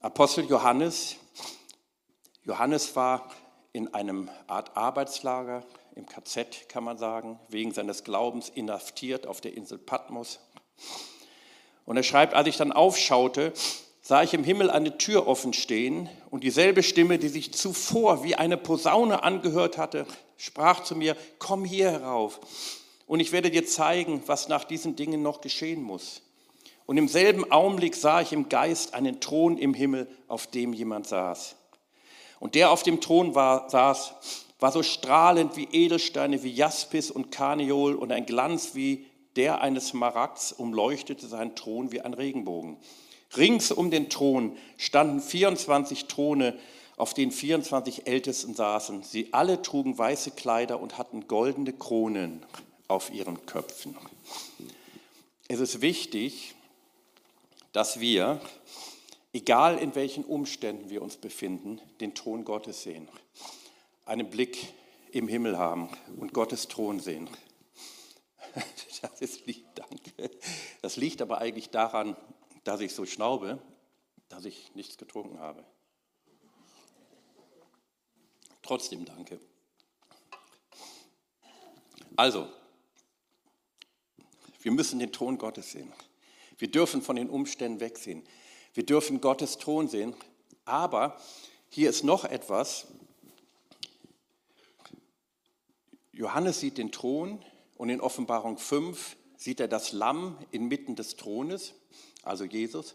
Apostel 0.00 0.44
Johannes, 0.44 1.16
Johannes 2.44 2.94
war 2.96 3.30
in 3.72 3.92
einem 3.94 4.28
Art 4.46 4.76
Arbeitslager, 4.76 5.64
im 5.94 6.06
KZ 6.06 6.68
kann 6.68 6.84
man 6.84 6.98
sagen, 6.98 7.38
wegen 7.48 7.72
seines 7.72 8.04
Glaubens 8.04 8.48
inhaftiert 8.48 9.26
auf 9.26 9.40
der 9.40 9.56
Insel 9.56 9.78
Patmos. 9.78 10.40
Und 11.86 11.96
er 11.96 12.02
schreibt, 12.02 12.34
als 12.34 12.48
ich 12.48 12.56
dann 12.56 12.72
aufschaute, 12.72 13.52
sah 14.06 14.22
ich 14.22 14.34
im 14.34 14.44
Himmel 14.44 14.70
eine 14.70 14.98
Tür 14.98 15.26
offen 15.26 15.54
stehen 15.54 16.10
und 16.30 16.44
dieselbe 16.44 16.82
Stimme, 16.82 17.18
die 17.18 17.28
sich 17.28 17.54
zuvor 17.54 18.22
wie 18.22 18.34
eine 18.34 18.58
Posaune 18.58 19.22
angehört 19.22 19.78
hatte, 19.78 20.06
sprach 20.36 20.84
zu 20.84 20.94
mir, 20.94 21.16
komm 21.38 21.64
hier 21.64 21.90
herauf 21.90 22.38
und 23.06 23.20
ich 23.20 23.32
werde 23.32 23.50
dir 23.50 23.66
zeigen, 23.66 24.22
was 24.26 24.48
nach 24.48 24.64
diesen 24.64 24.94
Dingen 24.94 25.22
noch 25.22 25.40
geschehen 25.40 25.82
muss. 25.82 26.20
Und 26.84 26.98
im 26.98 27.08
selben 27.08 27.50
Augenblick 27.50 27.94
sah 27.94 28.20
ich 28.20 28.34
im 28.34 28.50
Geist 28.50 28.92
einen 28.92 29.20
Thron 29.20 29.56
im 29.56 29.72
Himmel, 29.72 30.06
auf 30.28 30.48
dem 30.48 30.74
jemand 30.74 31.06
saß. 31.06 31.56
Und 32.40 32.54
der 32.54 32.72
auf 32.72 32.82
dem 32.82 33.00
Thron 33.00 33.34
war, 33.34 33.70
saß, 33.70 34.16
war 34.60 34.70
so 34.70 34.82
strahlend 34.82 35.56
wie 35.56 35.64
Edelsteine, 35.72 36.42
wie 36.42 36.52
Jaspis 36.52 37.10
und 37.10 37.30
Karneol 37.30 37.94
und 37.94 38.12
ein 38.12 38.26
Glanz 38.26 38.74
wie 38.74 39.06
der 39.36 39.62
eines 39.62 39.88
Smaragds 39.88 40.52
umleuchtete 40.52 41.26
seinen 41.26 41.56
Thron 41.56 41.90
wie 41.90 42.02
ein 42.02 42.12
Regenbogen. 42.12 42.76
Rings 43.36 43.72
um 43.72 43.90
den 43.90 44.10
Thron 44.10 44.56
standen 44.76 45.20
24 45.20 46.06
Throne, 46.06 46.58
auf 46.96 47.14
denen 47.14 47.32
24 47.32 48.06
Ältesten 48.06 48.54
saßen. 48.54 49.02
Sie 49.02 49.32
alle 49.32 49.62
trugen 49.62 49.98
weiße 49.98 50.32
Kleider 50.32 50.80
und 50.80 50.98
hatten 50.98 51.26
goldene 51.26 51.72
Kronen 51.72 52.44
auf 52.88 53.12
ihren 53.12 53.44
Köpfen. 53.46 53.96
Es 55.48 55.60
ist 55.60 55.80
wichtig, 55.80 56.54
dass 57.72 58.00
wir, 58.00 58.40
egal 59.32 59.78
in 59.78 59.94
welchen 59.94 60.24
Umständen 60.24 60.90
wir 60.90 61.02
uns 61.02 61.16
befinden, 61.16 61.80
den 62.00 62.14
Thron 62.14 62.44
Gottes 62.44 62.82
sehen, 62.82 63.08
einen 64.06 64.30
Blick 64.30 64.72
im 65.12 65.28
Himmel 65.28 65.58
haben 65.58 65.88
und 66.18 66.32
Gottes 66.32 66.68
Thron 66.68 67.00
sehen. 67.00 67.28
Das 69.02 69.20
ist 69.20 69.46
lieb, 69.46 69.66
danke. 69.74 70.30
Das 70.80 70.96
liegt 70.96 71.20
aber 71.20 71.36
eigentlich 71.36 71.68
daran, 71.68 72.16
dass 72.64 72.80
ich 72.80 72.94
so 72.94 73.06
schnaube, 73.06 73.62
dass 74.28 74.44
ich 74.44 74.74
nichts 74.74 74.96
getrunken 74.96 75.38
habe. 75.38 75.64
Trotzdem 78.62 79.04
danke. 79.04 79.38
Also, 82.16 82.48
wir 84.62 84.72
müssen 84.72 84.98
den 84.98 85.12
Thron 85.12 85.36
Gottes 85.36 85.72
sehen. 85.72 85.92
Wir 86.56 86.70
dürfen 86.70 87.02
von 87.02 87.16
den 87.16 87.28
Umständen 87.28 87.80
wegsehen. 87.80 88.24
Wir 88.72 88.86
dürfen 88.86 89.20
Gottes 89.20 89.58
Thron 89.58 89.88
sehen. 89.88 90.14
Aber 90.64 91.20
hier 91.68 91.90
ist 91.90 92.04
noch 92.04 92.24
etwas. 92.24 92.86
Johannes 96.12 96.60
sieht 96.60 96.78
den 96.78 96.92
Thron 96.92 97.44
und 97.76 97.90
in 97.90 98.00
Offenbarung 98.00 98.56
5 98.56 99.16
sieht 99.36 99.60
er 99.60 99.68
das 99.68 99.92
Lamm 99.92 100.38
inmitten 100.52 100.96
des 100.96 101.16
Thrones, 101.16 101.74
also 102.24 102.44
Jesus. 102.44 102.94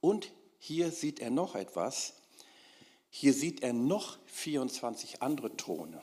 Und 0.00 0.30
hier 0.58 0.90
sieht 0.90 1.20
er 1.20 1.30
noch 1.30 1.54
etwas. 1.54 2.14
Hier 3.10 3.32
sieht 3.32 3.62
er 3.62 3.72
noch 3.72 4.18
24 4.26 5.22
andere 5.22 5.56
Throne. 5.56 6.00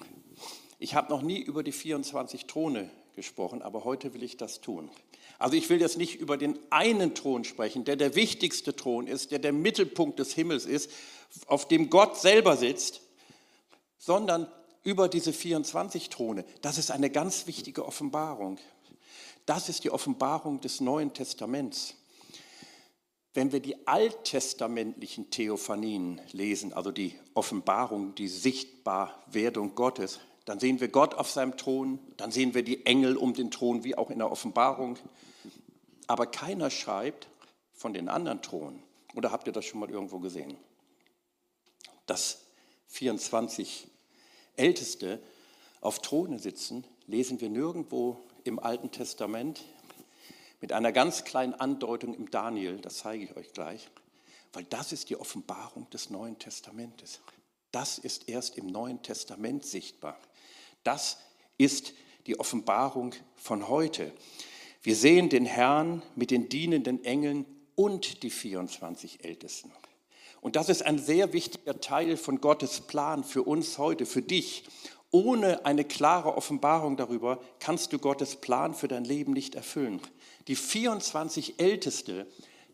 Ich 0.79 0.95
habe 0.95 1.09
noch 1.09 1.21
nie 1.21 1.39
über 1.39 1.63
die 1.63 1.71
24 1.71 2.45
Throne 2.45 2.89
gesprochen, 3.15 3.61
aber 3.61 3.83
heute 3.83 4.13
will 4.13 4.23
ich 4.23 4.37
das 4.37 4.61
tun. 4.61 4.89
Also 5.37 5.55
ich 5.55 5.69
will 5.69 5.79
jetzt 5.79 5.97
nicht 5.97 6.15
über 6.15 6.37
den 6.37 6.59
einen 6.69 7.15
Thron 7.15 7.43
sprechen, 7.43 7.85
der 7.85 7.95
der 7.95 8.15
wichtigste 8.15 8.75
Thron 8.75 9.07
ist, 9.07 9.31
der 9.31 9.39
der 9.39 9.53
Mittelpunkt 9.53 10.19
des 10.19 10.33
Himmels 10.33 10.65
ist, 10.65 10.91
auf 11.47 11.67
dem 11.67 11.89
Gott 11.89 12.17
selber 12.17 12.57
sitzt, 12.57 13.01
sondern 13.97 14.47
über 14.83 15.07
diese 15.07 15.33
24 15.33 16.09
Throne. 16.09 16.45
Das 16.61 16.77
ist 16.77 16.91
eine 16.91 17.09
ganz 17.09 17.47
wichtige 17.47 17.85
Offenbarung. 17.85 18.57
Das 19.45 19.69
ist 19.69 19.83
die 19.83 19.91
Offenbarung 19.91 20.61
des 20.61 20.79
Neuen 20.79 21.13
Testaments. 21.13 21.95
Wenn 23.39 23.53
wir 23.53 23.61
die 23.61 23.87
alttestamentlichen 23.87 25.29
Theophanien 25.29 26.19
lesen, 26.33 26.73
also 26.73 26.91
die 26.91 27.17
Offenbarung, 27.35 28.13
die 28.13 28.27
Sichtbarwerdung 28.27 29.75
Gottes, 29.75 30.19
dann 30.43 30.59
sehen 30.59 30.81
wir 30.81 30.89
Gott 30.89 31.13
auf 31.13 31.29
seinem 31.29 31.55
Thron, 31.55 31.99
dann 32.17 32.33
sehen 32.33 32.53
wir 32.53 32.63
die 32.63 32.85
Engel 32.85 33.15
um 33.15 33.33
den 33.33 33.49
Thron, 33.49 33.85
wie 33.85 33.97
auch 33.97 34.09
in 34.09 34.17
der 34.17 34.29
Offenbarung. 34.29 34.99
Aber 36.05 36.25
keiner 36.25 36.69
schreibt 36.69 37.29
von 37.71 37.93
den 37.93 38.09
anderen 38.09 38.41
Thronen. 38.41 38.83
Oder 39.15 39.31
habt 39.31 39.47
ihr 39.47 39.53
das 39.53 39.63
schon 39.63 39.79
mal 39.79 39.89
irgendwo 39.89 40.19
gesehen? 40.19 40.57
Dass 42.07 42.41
24 42.87 43.87
Älteste 44.57 45.17
auf 45.79 45.99
Throne 45.99 46.39
sitzen, 46.39 46.83
lesen 47.07 47.39
wir 47.39 47.49
nirgendwo 47.49 48.19
im 48.43 48.59
Alten 48.59 48.91
Testament 48.91 49.63
mit 50.61 50.73
einer 50.73 50.91
ganz 50.91 51.23
kleinen 51.23 51.53
Andeutung 51.53 52.13
im 52.13 52.29
Daniel, 52.29 52.77
das 52.77 52.97
zeige 52.97 53.23
ich 53.23 53.35
euch 53.35 53.53
gleich, 53.53 53.89
weil 54.53 54.63
das 54.65 54.91
ist 54.91 55.09
die 55.09 55.17
Offenbarung 55.17 55.89
des 55.89 56.09
Neuen 56.09 56.37
Testamentes. 56.39 57.21
Das 57.71 57.97
ist 57.99 58.27
erst 58.29 58.57
im 58.57 58.67
Neuen 58.67 59.01
Testament 59.01 59.65
sichtbar. 59.65 60.19
Das 60.83 61.17
ist 61.57 61.93
die 62.25 62.39
Offenbarung 62.39 63.13
von 63.35 63.67
heute. 63.67 64.11
Wir 64.81 64.95
sehen 64.95 65.29
den 65.29 65.45
Herrn 65.45 66.01
mit 66.15 66.31
den 66.31 66.49
dienenden 66.49 67.03
Engeln 67.03 67.45
und 67.75 68.23
die 68.23 68.29
24 68.29 69.23
Ältesten. 69.23 69.71
Und 70.41 70.55
das 70.55 70.69
ist 70.69 70.83
ein 70.83 70.97
sehr 70.97 71.33
wichtiger 71.33 71.81
Teil 71.81 72.15
von 72.15 72.39
Gottes 72.39 72.81
Plan 72.81 73.23
für 73.23 73.43
uns 73.43 73.77
heute, 73.77 74.05
für 74.05 74.21
dich. 74.21 74.63
Ohne 75.11 75.65
eine 75.65 75.85
klare 75.85 76.35
Offenbarung 76.35 76.95
darüber 76.95 77.39
kannst 77.59 77.93
du 77.93 77.99
Gottes 77.99 78.35
Plan 78.35 78.75
für 78.75 78.87
dein 78.87 79.05
Leben 79.05 79.33
nicht 79.33 79.55
erfüllen. 79.55 80.01
Die 80.47 80.55
24 80.55 81.59
Älteste, 81.59 82.27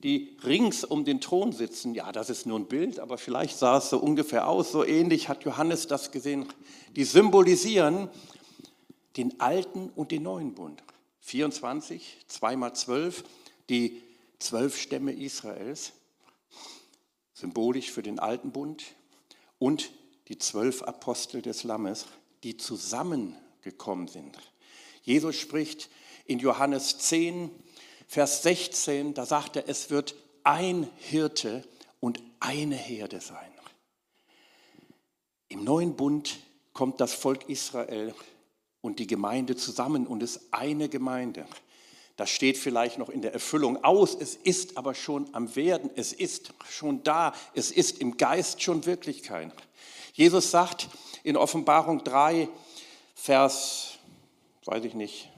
die 0.03 0.37
rings 0.43 0.83
um 0.83 1.05
den 1.05 1.21
Thron 1.21 1.53
sitzen, 1.53 1.95
ja, 1.95 2.11
das 2.11 2.29
ist 2.29 2.45
nur 2.45 2.59
ein 2.59 2.67
Bild, 2.67 2.99
aber 2.99 3.17
vielleicht 3.17 3.57
sah 3.57 3.77
es 3.77 3.89
so 3.89 3.99
ungefähr 3.99 4.47
aus, 4.47 4.71
so 4.71 4.83
ähnlich 4.83 5.29
hat 5.29 5.45
Johannes 5.45 5.87
das 5.87 6.11
gesehen. 6.11 6.45
Die 6.95 7.05
symbolisieren 7.05 8.09
den 9.15 9.39
alten 9.39 9.89
und 9.95 10.11
den 10.11 10.23
neuen 10.23 10.53
Bund. 10.53 10.83
24, 11.21 12.17
2 12.27 12.55
mal 12.57 12.73
12, 12.73 13.23
die 13.69 14.01
zwölf 14.39 14.77
Stämme 14.77 15.13
Israels, 15.13 15.93
symbolisch 17.33 17.91
für 17.91 18.03
den 18.03 18.19
alten 18.19 18.51
Bund, 18.51 18.83
und 19.57 19.91
die 20.27 20.37
zwölf 20.37 20.83
Apostel 20.83 21.41
des 21.41 21.63
Lammes, 21.63 22.05
die 22.45 22.57
zusammengekommen 22.57 24.07
sind. 24.07 24.37
Jesus 25.01 25.35
spricht 25.35 25.89
in 26.25 26.37
Johannes 26.37 26.99
10, 26.99 27.49
Vers 28.07 28.43
16, 28.43 29.15
da 29.15 29.25
sagt 29.25 29.55
er, 29.55 29.67
es 29.67 29.89
wird 29.89 30.13
ein 30.43 30.87
Hirte 30.97 31.67
und 31.99 32.21
eine 32.39 32.75
Herde 32.75 33.19
sein. 33.19 33.51
Im 35.47 35.63
neuen 35.63 35.95
Bund 35.95 36.37
kommt 36.71 37.01
das 37.01 37.15
Volk 37.15 37.49
Israel 37.49 38.13
und 38.79 38.99
die 38.99 39.07
Gemeinde 39.07 39.55
zusammen 39.55 40.05
und 40.05 40.21
ist 40.21 40.41
eine 40.51 40.87
Gemeinde. 40.87 41.47
Das 42.15 42.29
steht 42.29 42.59
vielleicht 42.59 42.99
noch 42.99 43.09
in 43.09 43.23
der 43.23 43.33
Erfüllung 43.33 43.83
aus, 43.83 44.13
es 44.13 44.35
ist 44.35 44.77
aber 44.77 44.93
schon 44.93 45.33
am 45.33 45.55
Werden, 45.55 45.89
es 45.95 46.13
ist 46.13 46.53
schon 46.69 47.01
da, 47.03 47.33
es 47.55 47.71
ist 47.71 47.97
im 47.97 48.17
Geist 48.17 48.61
schon 48.61 48.85
Wirklichkeit. 48.85 49.51
Jesus 50.15 50.49
sagt 50.49 50.87
in 51.23 51.35
Offenbarung 51.35 52.01
3, 52.05 52.47
Vers, 53.15 53.97
weiß 54.63 54.85
ich 54.85 54.93
nicht, 54.93 55.29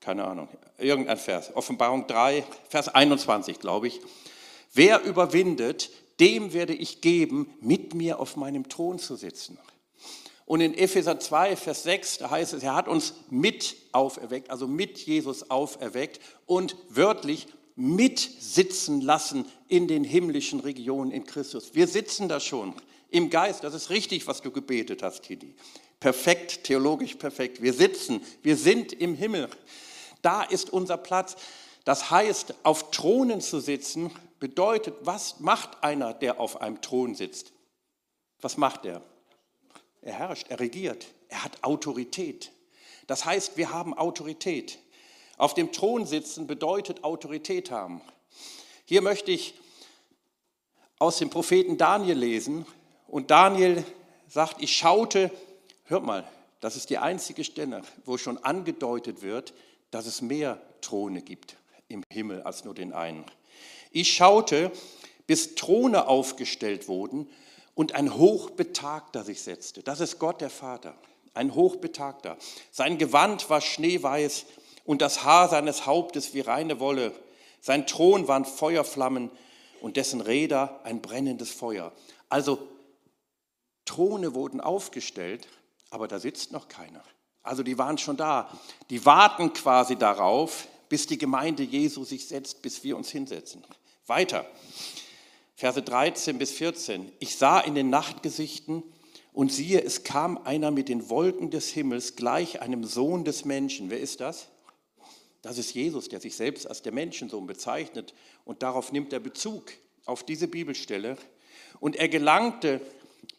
keine 0.00 0.24
Ahnung, 0.24 0.48
irgendein 0.76 1.16
Vers, 1.16 1.56
Offenbarung 1.56 2.06
3, 2.06 2.44
Vers 2.68 2.88
21, 2.88 3.58
glaube 3.58 3.88
ich. 3.88 4.02
Wer 4.74 5.02
überwindet, 5.02 5.88
dem 6.20 6.52
werde 6.52 6.74
ich 6.74 7.00
geben, 7.00 7.50
mit 7.62 7.94
mir 7.94 8.20
auf 8.20 8.36
meinem 8.36 8.68
Thron 8.68 8.98
zu 8.98 9.16
sitzen. 9.16 9.58
Und 10.44 10.60
in 10.60 10.76
Epheser 10.76 11.18
2, 11.18 11.56
Vers 11.56 11.84
6, 11.84 12.18
da 12.18 12.28
heißt 12.30 12.52
es, 12.52 12.62
er 12.62 12.74
hat 12.74 12.86
uns 12.86 13.14
mit 13.30 13.76
auferweckt, 13.92 14.50
also 14.50 14.66
mit 14.66 14.98
Jesus 14.98 15.50
auferweckt 15.50 16.20
und 16.44 16.76
wörtlich 16.90 17.46
mitsitzen 17.76 19.00
lassen 19.00 19.46
in 19.68 19.88
den 19.88 20.04
himmlischen 20.04 20.60
Regionen 20.60 21.12
in 21.12 21.24
Christus. 21.24 21.74
Wir 21.74 21.86
sitzen 21.86 22.28
da 22.28 22.40
schon 22.40 22.74
im 23.10 23.30
Geist. 23.30 23.64
Das 23.64 23.74
ist 23.74 23.90
richtig, 23.90 24.26
was 24.26 24.40
du 24.40 24.50
gebetet 24.50 25.02
hast, 25.02 25.22
Tidi. 25.22 25.54
Perfekt, 26.00 26.64
theologisch 26.64 27.14
perfekt. 27.14 27.62
Wir 27.62 27.72
sitzen, 27.72 28.24
wir 28.42 28.56
sind 28.56 28.92
im 28.92 29.14
Himmel. 29.14 29.48
Da 30.22 30.42
ist 30.42 30.70
unser 30.72 30.96
Platz. 30.96 31.36
Das 31.84 32.10
heißt, 32.10 32.54
auf 32.62 32.90
Thronen 32.90 33.40
zu 33.40 33.60
sitzen, 33.60 34.10
bedeutet, 34.38 34.94
was 35.00 35.40
macht 35.40 35.82
einer, 35.82 36.14
der 36.14 36.40
auf 36.40 36.60
einem 36.60 36.80
Thron 36.80 37.14
sitzt? 37.14 37.52
Was 38.40 38.56
macht 38.56 38.84
er? 38.84 39.02
Er 40.02 40.14
herrscht, 40.14 40.46
er 40.48 40.60
regiert, 40.60 41.06
er 41.28 41.44
hat 41.44 41.64
Autorität. 41.64 42.52
Das 43.06 43.24
heißt, 43.24 43.56
wir 43.56 43.72
haben 43.72 43.94
Autorität. 43.94 44.78
Auf 45.38 45.54
dem 45.54 45.72
Thron 45.72 46.06
sitzen 46.06 46.46
bedeutet 46.46 47.04
Autorität 47.04 47.70
haben. 47.70 48.00
Hier 48.84 49.02
möchte 49.02 49.30
ich 49.30 49.54
aus 50.98 51.18
dem 51.18 51.30
Propheten 51.30 51.78
Daniel 51.78 52.18
lesen. 52.18 52.66
Und 53.08 53.30
Daniel 53.30 53.84
sagt, 54.28 54.62
ich 54.62 54.76
schaute, 54.76 55.30
hört 55.86 56.04
mal, 56.04 56.24
das 56.60 56.76
ist 56.76 56.90
die 56.90 56.98
einzige 56.98 57.42
Stelle, 57.42 57.82
wo 58.04 58.18
schon 58.18 58.38
angedeutet 58.38 59.22
wird, 59.22 59.54
dass 59.90 60.06
es 60.06 60.22
mehr 60.22 60.60
Throne 60.82 61.22
gibt 61.22 61.56
im 61.88 62.04
Himmel 62.10 62.42
als 62.42 62.64
nur 62.64 62.74
den 62.74 62.92
einen. 62.92 63.24
Ich 63.90 64.12
schaute, 64.12 64.70
bis 65.26 65.54
Throne 65.54 66.06
aufgestellt 66.06 66.88
wurden 66.88 67.28
und 67.74 67.94
ein 67.94 68.14
Hochbetagter 68.14 69.24
sich 69.24 69.40
setzte. 69.40 69.82
Das 69.82 70.00
ist 70.00 70.18
Gott 70.18 70.40
der 70.40 70.50
Vater. 70.50 70.94
ein 71.34 71.54
Hochbetagter. 71.54 72.36
Sein 72.72 72.98
Gewand 72.98 73.48
war 73.48 73.60
schneeweiß 73.60 74.46
und 74.84 75.00
das 75.00 75.22
Haar 75.22 75.48
seines 75.48 75.86
Hauptes 75.86 76.34
wie 76.34 76.40
reine 76.40 76.80
Wolle. 76.80 77.12
Sein 77.60 77.86
Thron 77.86 78.26
waren 78.26 78.44
Feuerflammen 78.44 79.30
und 79.80 79.96
dessen 79.96 80.20
Räder 80.20 80.80
ein 80.82 81.00
brennendes 81.00 81.50
Feuer. 81.52 81.92
Also 82.28 82.58
Throne 83.88 84.34
wurden 84.34 84.60
aufgestellt, 84.60 85.48
aber 85.90 86.08
da 86.08 86.18
sitzt 86.18 86.52
noch 86.52 86.68
keiner. 86.68 87.02
Also 87.42 87.62
die 87.62 87.78
waren 87.78 87.96
schon 87.96 88.18
da. 88.18 88.52
Die 88.90 89.06
warten 89.06 89.52
quasi 89.54 89.96
darauf, 89.96 90.68
bis 90.88 91.06
die 91.06 91.16
Gemeinde 91.16 91.62
Jesu 91.62 92.04
sich 92.04 92.28
setzt, 92.28 92.60
bis 92.60 92.84
wir 92.84 92.96
uns 92.96 93.10
hinsetzen. 93.10 93.64
Weiter. 94.06 94.46
Verse 95.54 95.80
13 95.80 96.38
bis 96.38 96.50
14. 96.52 97.10
Ich 97.18 97.36
sah 97.36 97.60
in 97.60 97.74
den 97.74 97.88
Nachtgesichten 97.90 98.82
und 99.32 99.52
siehe, 99.52 99.82
es 99.82 100.04
kam 100.04 100.38
einer 100.38 100.70
mit 100.70 100.88
den 100.88 101.08
Wolken 101.08 101.50
des 101.50 101.70
Himmels 101.70 102.16
gleich 102.16 102.60
einem 102.60 102.84
Sohn 102.84 103.24
des 103.24 103.44
Menschen. 103.44 103.88
Wer 103.88 104.00
ist 104.00 104.20
das? 104.20 104.48
Das 105.40 105.56
ist 105.56 105.74
Jesus, 105.74 106.08
der 106.08 106.20
sich 106.20 106.36
selbst 106.36 106.66
als 106.66 106.82
der 106.82 106.92
Menschensohn 106.92 107.46
bezeichnet. 107.46 108.12
Und 108.44 108.62
darauf 108.62 108.92
nimmt 108.92 109.12
er 109.12 109.20
Bezug, 109.20 109.72
auf 110.04 110.24
diese 110.24 110.48
Bibelstelle. 110.48 111.16
Und 111.80 111.96
er 111.96 112.08
gelangte 112.08 112.80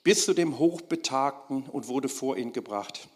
bis 0.04 0.26
zu 0.26 0.34
dem 0.34 0.60
Hochbetagten 0.60 1.64
und 1.64 1.88
wurde 1.88 2.10
vor 2.10 2.38
ihn 2.38 2.54
gebracht. 2.54 3.10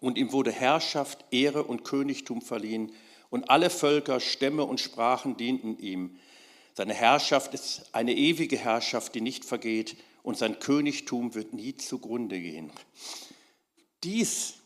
Und 0.00 0.18
ihm 0.18 0.32
wurde 0.32 0.52
Herrschaft, 0.52 1.24
Ehre 1.30 1.64
und 1.64 1.84
Königtum 1.84 2.42
verliehen. 2.42 2.92
Und 3.30 3.50
alle 3.50 3.70
Völker, 3.70 4.20
Stämme 4.20 4.64
und 4.64 4.80
Sprachen 4.80 5.36
dienten 5.36 5.78
ihm. 5.78 6.18
Seine 6.74 6.94
Herrschaft 6.94 7.54
ist 7.54 7.90
eine 7.92 8.14
ewige 8.14 8.58
Herrschaft, 8.58 9.14
die 9.14 9.20
nicht 9.20 9.44
vergeht. 9.44 9.96
Und 10.22 10.36
sein 10.36 10.58
Königtum 10.58 11.34
wird 11.34 11.52
nie 11.52 11.76
zugrunde 11.76 12.40
gehen. 12.40 12.70
Dies 14.04 14.56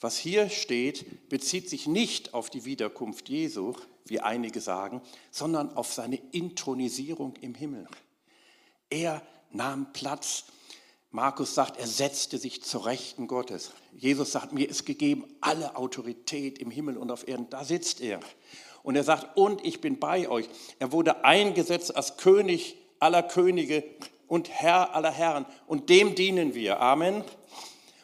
was 0.00 0.16
hier 0.16 0.48
steht, 0.48 1.28
bezieht 1.28 1.68
sich 1.68 1.88
nicht 1.88 2.32
auf 2.32 2.50
die 2.50 2.64
Wiederkunft 2.64 3.28
Jesu, 3.28 3.74
wie 4.04 4.20
einige 4.20 4.60
sagen, 4.60 5.02
sondern 5.32 5.74
auf 5.74 5.92
seine 5.92 6.20
Intronisierung 6.30 7.34
im 7.40 7.54
Himmel. 7.54 7.88
Er 8.90 9.22
nahm 9.50 9.92
Platz. 9.92 10.44
Markus 11.10 11.54
sagt, 11.54 11.78
er 11.78 11.86
setzte 11.86 12.36
sich 12.36 12.62
zur 12.62 12.84
Rechten 12.84 13.28
Gottes. 13.28 13.72
Jesus 13.96 14.32
sagt, 14.32 14.52
mir 14.52 14.68
ist 14.68 14.84
gegeben 14.84 15.24
alle 15.40 15.76
Autorität 15.76 16.58
im 16.58 16.70
Himmel 16.70 16.98
und 16.98 17.10
auf 17.10 17.26
Erden. 17.26 17.48
Da 17.48 17.64
sitzt 17.64 18.00
er. 18.00 18.20
Und 18.82 18.94
er 18.94 19.04
sagt, 19.04 19.36
und 19.36 19.64
ich 19.64 19.80
bin 19.80 19.98
bei 19.98 20.28
euch. 20.28 20.48
Er 20.78 20.92
wurde 20.92 21.24
eingesetzt 21.24 21.96
als 21.96 22.18
König 22.18 22.76
aller 23.00 23.22
Könige 23.22 23.84
und 24.26 24.50
Herr 24.50 24.94
aller 24.94 25.10
Herren. 25.10 25.46
Und 25.66 25.88
dem 25.88 26.14
dienen 26.14 26.54
wir. 26.54 26.80
Amen. 26.80 27.24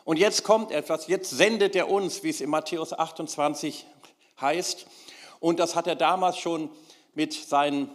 Und 0.05 0.19
jetzt 0.19 0.43
kommt 0.43 0.71
etwas, 0.71 1.07
jetzt 1.07 1.31
sendet 1.31 1.77
er 1.77 1.90
uns, 1.90 2.23
wie 2.23 2.31
es 2.31 2.40
in 2.40 2.51
Matthäus 2.51 2.93
28 2.93 3.87
heißt. 4.40 4.87
Und 5.40 5.59
das 5.59 5.77
hat 5.77 5.87
er 5.87 5.97
damals 5.97 6.38
schon 6.38 6.71
mit 7.14 7.33
seinen 7.33 7.90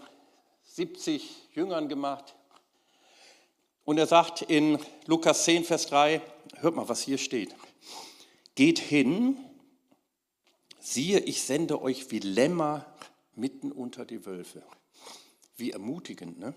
70 0.66 1.50
Jüngern 1.54 1.90
gemacht. 1.90 2.36
Und 3.90 3.98
er 3.98 4.06
sagt 4.06 4.44
in 4.44 4.78
Lukas 5.08 5.46
10, 5.46 5.64
Vers 5.64 5.88
3, 5.88 6.22
hört 6.58 6.76
mal, 6.76 6.88
was 6.88 7.02
hier 7.02 7.18
steht. 7.18 7.56
Geht 8.54 8.78
hin, 8.78 9.36
siehe, 10.80 11.22
ich 11.22 11.42
sende 11.42 11.82
euch 11.82 12.12
wie 12.12 12.20
Lämmer 12.20 12.86
mitten 13.34 13.72
unter 13.72 14.06
die 14.06 14.28
Wölfe. 14.28 14.62
Wie 15.58 15.72
ermutigend, 15.72 16.38
ne? 16.38 16.54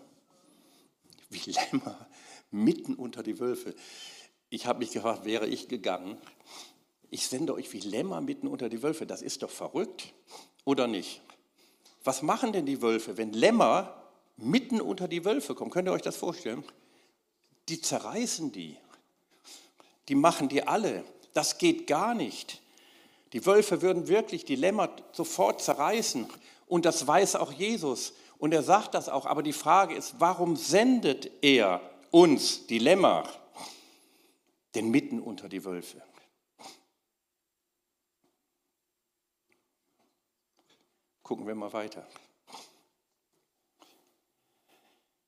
Wie 1.31 1.53
Lämmer 1.53 2.07
mitten 2.51 2.97
unter 2.97 3.23
die 3.23 3.41
Wölfe. 3.41 3.75
Ich 4.51 4.67
habe 4.67 4.81
mich 4.81 4.91
gefragt, 4.91 5.25
wäre 5.25 5.47
ich 5.47 5.69
gegangen? 5.69 6.19
Ich 7.09 7.27
sende 7.27 7.55
euch 7.55 7.73
wie 7.73 7.81
Lämmer 7.81 8.21
mitten 8.21 8.47
unter 8.47 8.69
die 8.69 8.83
Wölfe. 8.83 9.07
Das 9.07 9.23
ist 9.23 9.43
doch 9.43 9.49
verrückt, 9.49 10.13
oder 10.67 10.87
nicht? 10.87 11.23
Was 12.05 12.21
machen 12.21 12.53
denn 12.53 12.67
die 12.67 12.83
Wölfe, 12.83 13.17
wenn 13.17 13.33
Lämmer 13.33 14.13
mitten 14.37 14.83
unter 14.83 15.09
die 15.09 15.25
Wölfe 15.25 15.55
kommen? 15.55 15.71
Könnt 15.71 15.89
ihr 15.89 15.93
euch 15.93 16.03
das 16.03 16.17
vorstellen? 16.17 16.63
Die 17.69 17.81
zerreißen 17.81 18.53
die. 18.53 18.77
Die 20.09 20.15
machen 20.15 20.49
die 20.49 20.67
alle. 20.67 21.05
Das 21.33 21.59
geht 21.59 21.87
gar 21.87 22.15
nicht. 22.15 22.61
Die 23.33 23.47
Wölfe 23.47 23.83
würden 23.83 24.09
wirklich 24.09 24.45
die 24.45 24.57
Lämmer 24.57 24.91
sofort 25.13 25.63
zerreißen. 25.63 26.27
Und 26.67 26.85
das 26.85 27.07
weiß 27.07 27.37
auch 27.37 27.53
Jesus. 27.53 28.13
Und 28.39 28.53
er 28.53 28.63
sagt 28.63 28.95
das 28.95 29.09
auch. 29.09 29.27
Aber 29.27 29.43
die 29.43 29.53
Frage 29.53 29.95
ist, 29.95 30.17
warum 30.19 30.57
sendet 30.57 31.31
er 31.43 31.81
uns, 32.11 32.67
die 32.67 32.79
Lämmer? 32.79 33.25
denn 34.75 34.91
mitten 34.91 35.21
unter 35.21 35.49
die 35.49 35.65
Wölfe. 35.65 36.03
Gucken 41.23 41.47
wir 41.47 41.55
mal 41.55 41.73
weiter. 41.73 42.07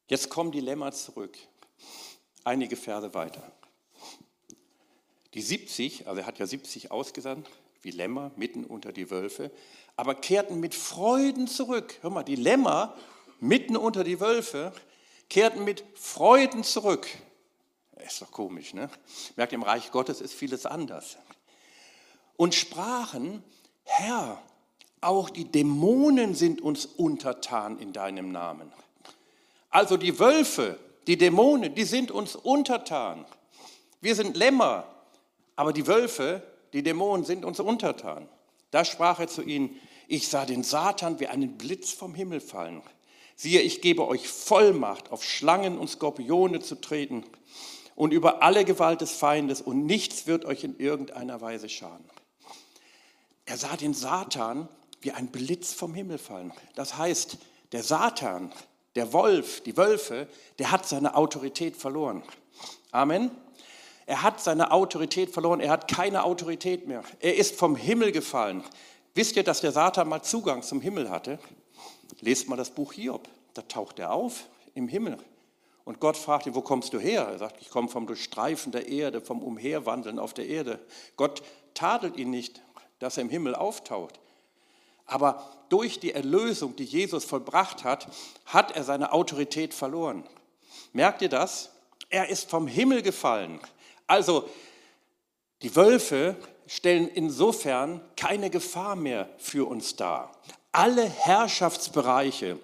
Jetzt 0.07 0.29
kommen 0.29 0.53
die 0.53 0.61
Lämmer 0.61 0.92
zurück. 0.92 1.37
Einige 2.45 2.77
Verse 2.77 3.15
weiter. 3.15 3.43
Die 5.33 5.43
70, 5.43 6.07
also 6.07 6.21
er 6.21 6.27
hat 6.27 6.39
ja 6.39 6.47
70 6.47 6.91
ausgesandt, 6.91 7.49
wie 7.83 7.91
Lämmer 7.91 8.31
mitten 8.37 8.65
unter 8.65 8.93
die 8.93 9.11
Wölfe, 9.11 9.51
aber 9.97 10.15
kehrten 10.15 10.61
mit 10.61 10.75
Freuden 10.75 11.49
zurück. 11.49 11.99
Hör 12.03 12.11
mal, 12.11 12.23
die 12.23 12.37
Lämmer 12.37 12.97
mitten 13.41 13.77
unter 13.77 14.05
die 14.05 14.21
Wölfe 14.21 14.73
kehrten 15.29 15.65
mit 15.65 15.85
Freuden 15.95 16.65
zurück. 16.65 17.09
Ist 18.05 18.21
doch 18.21 18.31
komisch, 18.31 18.75
ne? 18.75 18.91
Merkt, 19.37 19.53
im 19.53 19.63
Reich 19.63 19.91
Gottes 19.91 20.21
ist 20.21 20.35
vieles 20.35 20.67
anders. 20.67 21.17
Und 22.37 22.55
sprachen, 22.55 23.43
Herr, 23.85 24.43
auch 25.01 25.31
die 25.31 25.51
Dämonen 25.51 26.35
sind 26.35 26.61
uns 26.61 26.87
untertan 26.87 27.79
in 27.79 27.93
deinem 27.93 28.33
Namen. 28.33 28.73
Also 29.71 29.97
die 29.97 30.19
Wölfe, 30.19 30.79
die 31.07 31.17
Dämonen, 31.17 31.75
die 31.75 31.85
sind 31.85 32.11
uns 32.11 32.37
untertan. 32.37 33.25
Wir 34.01 34.14
sind 34.14 34.37
Lämmer, 34.37 34.87
aber 35.57 35.73
die 35.73 35.87
Wölfe, 35.87 36.43
die 36.73 36.83
Dämonen 36.83 37.25
sind 37.25 37.45
uns 37.45 37.61
untertan. 37.61 38.29
Da 38.71 38.85
sprach 38.85 39.21
er 39.21 39.29
zu 39.29 39.43
ihnen, 39.43 39.79
ich 40.09 40.29
sah 40.29 40.45
den 40.45 40.62
Satan 40.62 41.21
wie 41.21 41.29
einen 41.29 41.57
Blitz 41.57 41.93
vom 41.93 42.14
Himmel 42.14 42.40
fallen. 42.40 42.83
Siehe, 43.37 43.61
ich 43.61 43.81
gebe 43.81 44.07
euch 44.07 44.29
Vollmacht, 44.29 45.11
auf 45.11 45.25
Schlangen 45.25 45.79
und 45.79 45.88
Skorpione 45.88 46.61
zu 46.61 46.81
treten 46.81 47.25
und 47.97 48.12
über 48.12 48.43
alle 48.43 48.64
Gewalt 48.64 49.01
des 49.01 49.12
Feindes 49.12 49.61
und 49.61 49.87
nichts 49.87 50.27
wird 50.27 50.45
euch 50.45 50.64
in 50.64 50.79
irgendeiner 50.79 51.40
Weise 51.40 51.69
schaden. 51.69 52.05
Er 53.47 53.57
sah 53.57 53.77
den 53.77 53.95
Satan 53.95 54.69
wie 55.01 55.12
ein 55.12 55.29
Blitz 55.29 55.73
vom 55.73 55.95
Himmel 55.95 56.19
fallen. 56.19 56.53
Das 56.75 56.97
heißt, 56.97 57.38
der 57.73 57.83
Satan, 57.83 58.53
der 58.95 59.13
Wolf, 59.13 59.61
die 59.63 59.77
Wölfe, 59.77 60.29
der 60.59 60.71
hat 60.71 60.87
seine 60.87 61.17
Autorität 61.17 61.77
verloren. 61.77 62.23
Amen. 62.91 63.31
Er 64.07 64.23
hat 64.23 64.41
seine 64.41 64.71
Autorität 64.71 65.31
verloren, 65.31 65.61
er 65.61 65.71
hat 65.71 65.89
keine 65.89 66.25
Autorität 66.25 66.87
mehr. 66.87 67.03
Er 67.21 67.37
ist 67.37 67.57
vom 67.57 67.75
Himmel 67.75 68.13
gefallen. 68.13 68.63
Wisst 69.15 69.37
ihr, 69.37 69.45
dass 69.45 69.61
der 69.61 69.73
Satan 69.73 70.09
mal 70.09 70.23
Zugang 70.23 70.63
zum 70.63 70.81
Himmel 70.81 71.09
hatte? 71.09 71.39
Lest 72.21 72.49
mal 72.49 72.57
das 72.57 72.71
Buch 72.71 72.93
Hiob, 72.93 73.29
da 73.55 73.63
taucht 73.63 73.99
er 73.99 74.13
auf 74.13 74.45
im 74.75 74.89
Himmel. 74.89 75.19
Und 75.85 76.01
Gott 76.01 76.17
fragt 76.17 76.47
ihn, 76.47 76.55
wo 76.55 76.63
kommst 76.63 76.93
du 76.93 76.99
her? 76.99 77.27
Er 77.31 77.39
sagt, 77.39 77.61
ich 77.61 77.71
komme 77.71 77.89
vom 77.89 78.07
Durchstreifen 78.07 78.73
der 78.73 78.89
Erde, 78.89 79.21
vom 79.21 79.43
Umherwandeln 79.43 80.19
auf 80.19 80.35
der 80.35 80.47
Erde. 80.47 80.81
Gott 81.17 81.43
tadelt 81.75 82.17
ihn 82.17 82.31
nicht, 82.31 82.63
dass 82.99 83.17
er 83.17 83.23
im 83.23 83.31
Himmel 83.31 83.55
auftaucht. 83.55 84.19
Aber 85.07 85.51
durch 85.69 86.01
die 86.01 86.12
Erlösung, 86.12 86.77
die 86.77 86.85
Jesus 86.85 87.25
vollbracht 87.25 87.85
hat, 87.85 88.09
hat 88.47 88.77
er 88.77 88.85
seine 88.85 89.12
Autorität 89.12 89.75
verloren. 89.75 90.25
Merkt 90.93 91.23
ihr 91.23 91.29
das? 91.29 91.71
Er 92.09 92.29
ist 92.29 92.49
vom 92.49 92.67
Himmel 92.67 93.03
gefallen. 93.03 93.61
Also 94.07 94.49
die 95.62 95.75
Wölfe 95.75 96.37
stellen 96.67 97.09
insofern 97.09 98.01
keine 98.17 98.51
Gefahr 98.51 98.97
mehr 98.97 99.29
für 99.38 99.69
uns 99.69 99.97
dar. 99.97 100.33
Alle 100.73 101.05
Herrschaftsbereiche, 101.05 102.59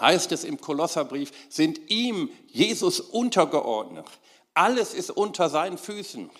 heißt 0.00 0.32
es 0.32 0.44
im 0.44 0.60
Kolosserbrief, 0.60 1.32
sind 1.48 1.90
ihm, 1.90 2.30
Jesus, 2.46 3.00
untergeordnet. 3.00 4.06
Alles 4.54 4.94
ist 4.94 5.10
unter 5.10 5.48
seinen 5.48 5.78
Füßen. 5.78 6.30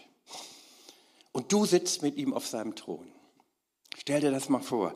Und 1.33 1.53
du 1.53 1.65
sitzt 1.65 2.03
mit 2.03 2.17
ihm 2.17 2.35
auf 2.35 2.47
seinem 2.47 2.75
Thron. 2.75 3.11
Stell 3.99 4.21
dir 4.21 4.31
das 4.31 4.49
mal 4.49 4.61
vor. 4.61 4.95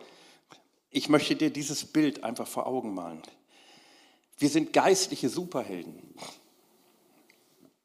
Ich 0.96 1.08
möchte 1.08 1.34
dir 1.34 1.50
dieses 1.50 1.86
Bild 1.86 2.22
einfach 2.22 2.46
vor 2.46 2.68
Augen 2.68 2.94
malen. 2.94 3.20
Wir 4.38 4.48
sind 4.48 4.72
geistliche 4.72 5.28
Superhelden. 5.28 6.14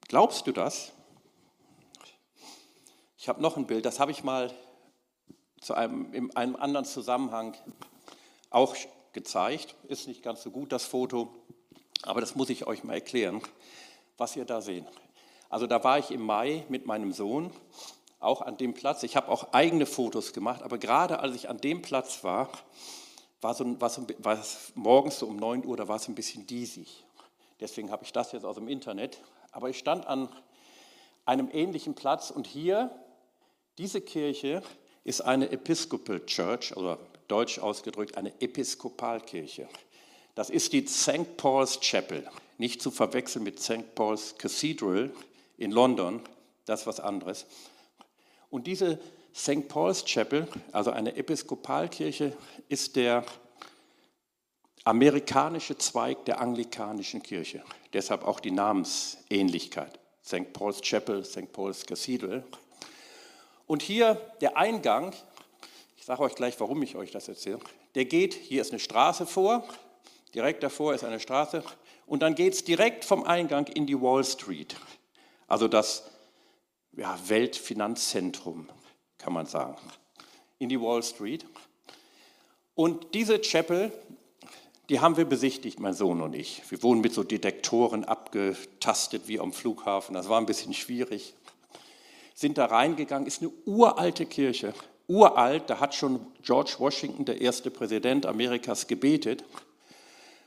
Glaubst 0.07 0.45
du 0.45 0.51
das? 0.51 0.91
Ich 3.17 3.27
habe 3.27 3.41
noch 3.41 3.57
ein 3.57 3.65
Bild, 3.65 3.87
das 3.87 3.99
habe 3.99 4.11
ich 4.11 4.23
mal 4.23 4.53
zu 5.59 5.73
einem, 5.73 6.13
in 6.13 6.35
einem 6.35 6.55
anderen 6.55 6.85
Zusammenhang 6.85 7.57
auch 8.51 8.75
gezeigt. 9.11 9.73
Ist 9.87 10.07
nicht 10.07 10.21
ganz 10.21 10.43
so 10.43 10.51
gut, 10.51 10.71
das 10.71 10.85
Foto, 10.85 11.33
aber 12.03 12.21
das 12.21 12.35
muss 12.35 12.51
ich 12.51 12.67
euch 12.67 12.83
mal 12.83 12.93
erklären, 12.93 13.41
was 14.17 14.35
ihr 14.35 14.45
da 14.45 14.61
seht. 14.61 14.85
Also 15.49 15.65
da 15.65 15.83
war 15.83 15.97
ich 15.97 16.11
im 16.11 16.21
Mai 16.21 16.63
mit 16.69 16.85
meinem 16.85 17.11
Sohn 17.11 17.51
auch 18.19 18.41
an 18.41 18.57
dem 18.57 18.73
Platz. 18.73 19.03
Ich 19.03 19.15
habe 19.15 19.29
auch 19.29 19.53
eigene 19.53 19.85
Fotos 19.85 20.33
gemacht, 20.33 20.61
aber 20.61 20.77
gerade 20.77 21.19
als 21.19 21.35
ich 21.35 21.49
an 21.49 21.59
dem 21.59 21.81
Platz 21.81 22.23
war, 22.23 22.49
war, 23.41 23.53
so, 23.53 23.79
war, 23.79 23.89
so, 23.89 24.05
war 24.19 24.39
es 24.39 24.71
morgens 24.75 25.19
so 25.19 25.27
um 25.27 25.37
9 25.37 25.65
Uhr, 25.65 25.77
da 25.77 25.87
war 25.87 25.95
es 25.95 26.07
ein 26.07 26.15
bisschen 26.15 26.45
diesig. 26.45 27.03
Deswegen 27.59 27.91
habe 27.91 28.03
ich 28.03 28.11
das 28.11 28.31
jetzt 28.31 28.45
aus 28.45 28.55
dem 28.55 28.67
Internet. 28.67 29.19
Aber 29.51 29.69
ich 29.69 29.77
stand 29.77 30.05
an 30.07 30.29
einem 31.25 31.49
ähnlichen 31.51 31.95
Platz 31.95 32.31
und 32.31 32.47
hier, 32.47 32.91
diese 33.77 34.01
Kirche 34.01 34.61
ist 35.03 35.21
eine 35.21 35.51
Episcopal 35.51 36.25
Church, 36.25 36.75
oder 36.75 36.99
deutsch 37.27 37.59
ausgedrückt 37.59 38.17
eine 38.17 38.33
Episkopalkirche. 38.41 39.67
Das 40.35 40.49
ist 40.49 40.73
die 40.73 40.85
St. 40.85 41.37
Paul's 41.37 41.79
Chapel, 41.79 42.27
nicht 42.57 42.81
zu 42.81 42.91
verwechseln 42.91 43.43
mit 43.43 43.59
St. 43.59 43.95
Paul's 43.95 44.37
Cathedral 44.37 45.11
in 45.57 45.71
London, 45.71 46.21
das 46.65 46.81
ist 46.81 46.87
was 46.87 46.99
anderes. 46.99 47.45
Und 48.49 48.67
diese 48.67 48.99
St. 49.35 49.67
Paul's 49.67 50.03
Chapel, 50.05 50.47
also 50.71 50.91
eine 50.91 51.15
Episkopalkirche, 51.15 52.35
ist 52.67 52.95
der 52.95 53.23
amerikanische 54.83 55.77
Zweig 55.77 56.25
der 56.25 56.41
anglikanischen 56.41 57.21
Kirche. 57.21 57.63
Deshalb 57.93 58.25
auch 58.25 58.39
die 58.39 58.51
Namensähnlichkeit. 58.51 59.99
St. 60.25 60.51
Paul's 60.53 60.81
Chapel, 60.81 61.23
St. 61.25 61.51
Paul's 61.51 61.85
Cathedral. 61.85 62.43
Und 63.67 63.81
hier 63.81 64.15
der 64.41 64.57
Eingang, 64.57 65.13
ich 65.97 66.05
sage 66.05 66.21
euch 66.21 66.35
gleich, 66.35 66.59
warum 66.59 66.81
ich 66.81 66.95
euch 66.95 67.11
das 67.11 67.27
erzähle, 67.27 67.59
der 67.95 68.05
geht, 68.05 68.33
hier 68.33 68.61
ist 68.61 68.71
eine 68.71 68.79
Straße 68.79 69.25
vor, 69.25 69.63
direkt 70.33 70.63
davor 70.63 70.93
ist 70.93 71.03
eine 71.03 71.19
Straße 71.19 71.63
und 72.07 72.21
dann 72.21 72.35
geht 72.35 72.53
es 72.53 72.63
direkt 72.63 73.05
vom 73.05 73.23
Eingang 73.23 73.67
in 73.67 73.85
die 73.85 73.99
Wall 73.99 74.23
Street, 74.23 74.75
also 75.47 75.67
das 75.67 76.09
ja, 76.93 77.17
Weltfinanzzentrum, 77.27 78.69
kann 79.17 79.33
man 79.33 79.45
sagen, 79.45 79.77
in 80.57 80.69
die 80.69 80.79
Wall 80.79 81.03
Street. 81.03 81.45
Und 82.75 83.13
diese 83.13 83.39
Chapel, 83.39 83.91
die 84.89 84.99
haben 84.99 85.17
wir 85.17 85.25
besichtigt, 85.25 85.79
mein 85.79 85.93
Sohn 85.93 86.21
und 86.21 86.33
ich. 86.33 86.63
Wir 86.69 86.81
wurden 86.81 87.01
mit 87.01 87.13
so 87.13 87.23
Detektoren 87.23 88.05
abgetastet 88.05 89.27
wie 89.27 89.39
am 89.39 89.53
Flughafen. 89.53 90.15
Das 90.15 90.29
war 90.29 90.39
ein 90.39 90.45
bisschen 90.45 90.73
schwierig. 90.73 91.35
Sind 92.33 92.57
da 92.57 92.65
reingegangen, 92.65 93.27
ist 93.27 93.41
eine 93.41 93.51
uralte 93.65 94.25
Kirche. 94.25 94.73
Uralt, 95.07 95.69
da 95.69 95.79
hat 95.79 95.95
schon 95.95 96.25
George 96.43 96.75
Washington, 96.77 97.25
der 97.25 97.41
erste 97.41 97.71
Präsident 97.71 98.25
Amerikas, 98.25 98.87
gebetet. 98.87 99.43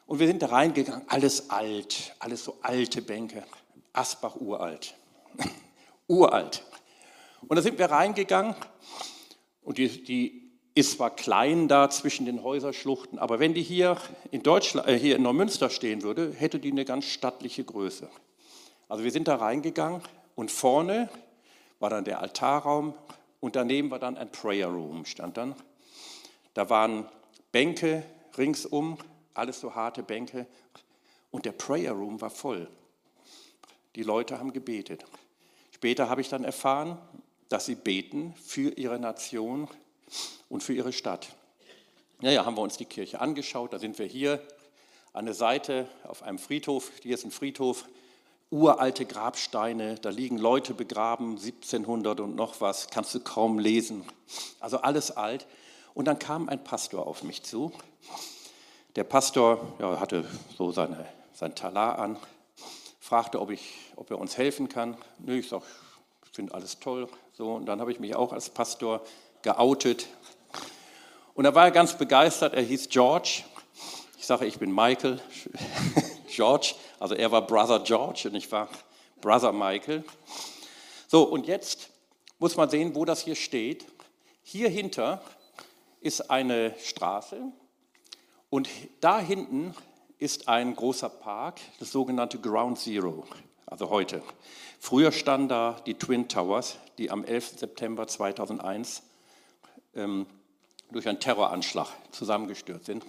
Und 0.07 0.19
wir 0.19 0.27
sind 0.27 0.43
da 0.43 0.47
reingegangen, 0.47 1.05
alles 1.09 1.51
alt, 1.51 2.15
alles 2.19 2.45
so 2.45 2.57
alte 2.63 3.03
Bänke. 3.03 3.45
Asbach 3.93 4.37
uralt. 4.37 4.95
Uralt. 6.09 6.65
Und 7.49 7.57
da 7.57 7.63
sind 7.63 7.79
wir 7.79 7.91
reingegangen 7.91 8.55
und 9.63 9.79
die, 9.79 10.05
die 10.05 10.43
ist 10.75 10.93
zwar 10.93 11.11
klein 11.11 11.69
da 11.69 11.91
zwischen 11.91 12.25
den 12.25 12.43
Häuserschluchten, 12.43 13.19
aber 13.19 13.41
wenn 13.41 13.55
die 13.55 13.63
hier 13.63 13.99
in, 14.31 14.43
Deutschland, 14.43 14.89
äh, 14.89 14.99
hier 14.99 15.17
in 15.17 15.23
Neumünster 15.23 15.69
stehen 15.69 16.03
würde, 16.03 16.33
hätte 16.33 16.59
die 16.59 16.71
eine 16.71 16.85
ganz 16.85 17.05
stattliche 17.05 17.65
Größe. 17.65 18.09
Also 18.89 19.05
wir 19.05 19.11
sind 19.11 19.29
da 19.29 19.37
reingegangen 19.37 20.01
und 20.35 20.51
vorne 20.51 21.11
war 21.79 21.91
dann 21.91 22.05
der 22.05 22.21
Altarraum 22.21 22.95
und 23.41 23.57
daneben 23.57 23.91
war 23.91 23.99
dann 23.99 24.17
ein 24.17 24.31
Prayer 24.31 24.69
Room, 24.69 25.05
stand 25.05 25.37
dann. 25.37 25.55
Da 26.55 26.71
waren 26.71 27.07
Bänke 27.51 28.05
ringsum, 28.39 28.99
alles 29.35 29.61
so 29.61 29.75
harte 29.75 30.03
Bänke 30.03 30.47
und 31.31 31.45
der 31.45 31.53
Prayer 31.53 31.93
Room 31.93 32.21
war 32.21 32.31
voll. 32.31 32.69
Die 33.95 34.03
Leute 34.03 34.39
haben 34.39 34.53
gebetet. 34.53 35.05
Später 35.83 36.09
habe 36.09 36.21
ich 36.21 36.29
dann 36.29 36.45
erfahren, 36.45 36.97
dass 37.49 37.67
sie 37.67 37.75
beten 37.75 38.35
für 38.41 38.71
ihre 38.79 39.01
Nation, 39.01 39.69
und 40.49 40.63
für 40.63 40.75
ihre 40.75 40.93
Stadt. 40.93 41.29
Naja, 42.21 42.45
haben 42.45 42.57
wir 42.57 42.63
uns 42.63 42.77
die 42.77 42.85
Kirche 42.85 43.21
angeschaut. 43.21 43.73
Da 43.73 43.81
sind 43.81 43.99
wir 43.99 44.07
hier 44.07 44.41
an 45.13 45.25
der 45.25 45.35
Seite 45.35 45.89
auf 46.05 46.23
einem 46.23 46.39
Friedhof. 46.39 46.93
Hier 47.03 47.15
ist 47.15 47.25
ein 47.25 47.33
Friedhof, 47.33 47.87
uralte 48.51 49.07
Grabsteine. 49.07 49.97
Da 49.97 50.11
liegen 50.11 50.39
Leute 50.39 50.73
begraben, 50.73 51.31
1700 51.31 52.21
und 52.21 52.37
noch 52.37 52.61
was. 52.61 52.89
Kannst 52.91 53.13
du 53.17 53.19
kaum 53.19 53.59
lesen. 53.59 54.05
Also 54.61 54.79
alles 54.79 55.11
alt. 55.11 55.49
Und 55.95 56.05
dann 56.05 56.21
kam 56.21 56.49
ein 56.49 56.63
Pastor 56.63 57.09
auf 57.09 57.25
mich 57.25 57.43
zu. 57.43 57.73
Der 58.95 59.03
Pastor 59.03 59.75
ja, 59.81 59.99
hatte 59.99 60.25
so 60.57 60.71
seine, 60.71 61.09
sein 61.33 61.57
Talar 61.57 61.99
an, 61.99 62.19
fragte, 63.13 63.43
ob, 63.43 63.51
ich, 63.51 63.75
ob 63.97 64.11
er 64.11 64.19
uns 64.19 64.39
helfen 64.39 64.71
kann. 64.71 64.97
Nö, 65.19 65.37
ich 65.41 65.47
sage, 65.47 65.65
ich 66.25 66.31
finde 66.31 66.55
alles 66.55 66.79
toll. 66.79 67.11
So, 67.35 67.53
und 67.53 67.67
dann 67.67 67.79
habe 67.79 67.93
ich 67.93 68.01
mich 68.01 68.17
auch 68.17 68.33
als 68.33 68.49
Pastor 68.49 69.03
geoutet. 69.43 70.07
Und 71.35 71.45
er 71.45 71.55
war 71.55 71.71
ganz 71.73 71.99
begeistert, 71.99 72.55
er 72.55 72.63
hieß 72.63 72.89
George. 72.89 73.43
Ich 74.17 74.25
sage, 74.25 74.47
ich 74.47 74.59
bin 74.59 74.75
Michael. 74.75 75.21
George, 76.27 76.75
also 76.99 77.15
er 77.15 77.31
war 77.31 77.47
Brother 77.47 77.81
George 77.81 78.31
und 78.31 78.35
ich 78.35 78.51
war 78.51 78.71
Brother 79.21 79.53
Michael. 79.53 80.05
So, 81.07 81.25
und 81.25 81.47
jetzt 81.47 81.91
muss 82.39 82.57
man 82.57 82.71
sehen, 82.71 82.95
wo 82.95 83.05
das 83.05 83.21
hier 83.21 83.37
steht. 83.37 83.85
Hier 84.43 84.71
hinter 84.71 85.21
ist 86.01 86.31
eine 86.31 86.75
Straße 86.83 87.43
und 88.49 88.71
da 89.03 89.21
hinten 89.21 89.75
ist 90.23 90.47
ein 90.47 90.77
großer 90.77 91.09
Park, 91.09 91.61
das 91.81 91.91
sogenannte 91.91 92.39
Ground 92.39 92.79
Zero, 92.79 93.25
also 93.67 93.91
heute. 93.91 94.23
Früher 94.79 95.11
standen 95.11 95.49
da 95.49 95.81
die 95.85 95.95
Twin 95.95 96.29
Towers, 96.29 96.79
die 96.97 97.11
am 97.11 97.25
11. 97.25 97.59
September 97.59 98.07
2001 98.07 99.03
ähm, 99.97 100.27
durch 100.93 101.09
einen 101.09 101.19
Terroranschlag 101.19 101.89
zusammengestürzt 102.13 102.87
sind. 102.87 103.05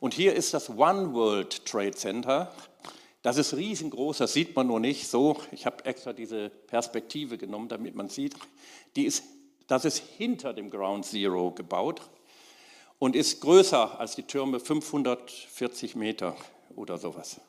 Und 0.00 0.14
hier 0.14 0.34
ist 0.34 0.52
das 0.52 0.68
One 0.68 1.14
World 1.14 1.64
Trade 1.64 1.92
Center. 1.92 2.52
Das 3.22 3.36
ist 3.36 3.54
riesengroß, 3.54 4.18
das 4.18 4.32
sieht 4.32 4.56
man 4.56 4.66
nur 4.66 4.80
nicht 4.80 5.06
so. 5.06 5.36
Ich 5.52 5.64
habe 5.64 5.84
extra 5.84 6.12
diese 6.12 6.50
Perspektive 6.50 7.38
genommen, 7.38 7.68
damit 7.68 7.94
man 7.94 8.08
sieht. 8.08 8.34
Die 8.96 9.04
ist, 9.04 9.22
das 9.68 9.84
ist 9.84 9.98
hinter 9.98 10.54
dem 10.54 10.70
Ground 10.70 11.04
Zero 11.04 11.52
gebaut 11.52 12.00
und 13.02 13.16
ist 13.16 13.40
größer 13.40 13.98
als 13.98 14.14
die 14.14 14.22
Türme 14.22 14.60
540 14.60 15.96
Meter 15.96 16.36
oder 16.76 16.98
sowas 16.98 17.40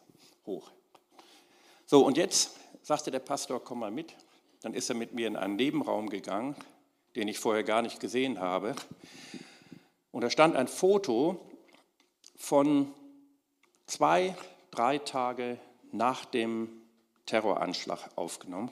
hoch. 0.47 0.71
So, 1.85 2.03
und 2.03 2.17
jetzt 2.17 2.57
sagte 2.81 3.11
der 3.11 3.19
Pastor, 3.19 3.63
komm 3.63 3.79
mal 3.79 3.91
mit. 3.91 4.15
Dann 4.61 4.73
ist 4.73 4.89
er 4.89 4.95
mit 4.95 5.13
mir 5.13 5.27
in 5.27 5.35
einen 5.35 5.55
Nebenraum 5.55 6.09
gegangen 6.09 6.55
den 7.15 7.27
ich 7.27 7.39
vorher 7.39 7.63
gar 7.63 7.81
nicht 7.81 7.99
gesehen 7.99 8.39
habe. 8.39 8.75
Und 10.11 10.21
da 10.21 10.29
stand 10.29 10.55
ein 10.55 10.67
Foto 10.67 11.39
von 12.35 12.91
zwei, 13.85 14.35
drei 14.71 14.97
Tage 14.97 15.59
nach 15.91 16.25
dem 16.25 16.69
Terroranschlag 17.25 17.99
aufgenommen. 18.15 18.71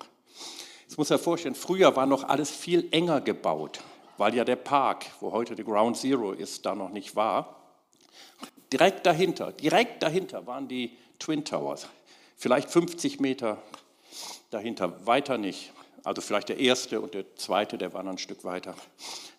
Jetzt 0.87 0.97
muss 0.97 1.07
sich 1.07 1.21
vorstellen, 1.21 1.55
früher 1.55 1.95
war 1.95 2.05
noch 2.05 2.23
alles 2.23 2.49
viel 2.49 2.87
enger 2.91 3.21
gebaut, 3.21 3.81
weil 4.21 4.35
ja 4.35 4.43
der 4.43 4.55
Park, 4.55 5.07
wo 5.19 5.31
heute 5.31 5.55
die 5.55 5.63
Ground 5.63 5.97
Zero 5.97 6.31
ist, 6.31 6.63
da 6.67 6.75
noch 6.75 6.91
nicht 6.91 7.15
war. 7.15 7.55
Direkt 8.71 9.07
dahinter, 9.07 9.51
direkt 9.51 10.03
dahinter 10.03 10.45
waren 10.45 10.67
die 10.67 10.95
Twin 11.17 11.43
Towers, 11.43 11.87
vielleicht 12.37 12.69
50 12.69 13.19
Meter 13.19 13.57
dahinter, 14.51 15.07
weiter 15.07 15.39
nicht. 15.39 15.73
Also 16.03 16.21
vielleicht 16.21 16.49
der 16.49 16.59
erste 16.59 17.01
und 17.01 17.15
der 17.15 17.35
zweite, 17.35 17.79
der 17.79 17.93
war 17.93 18.03
noch 18.03 18.11
ein 18.11 18.19
Stück 18.19 18.43
weiter. 18.43 18.75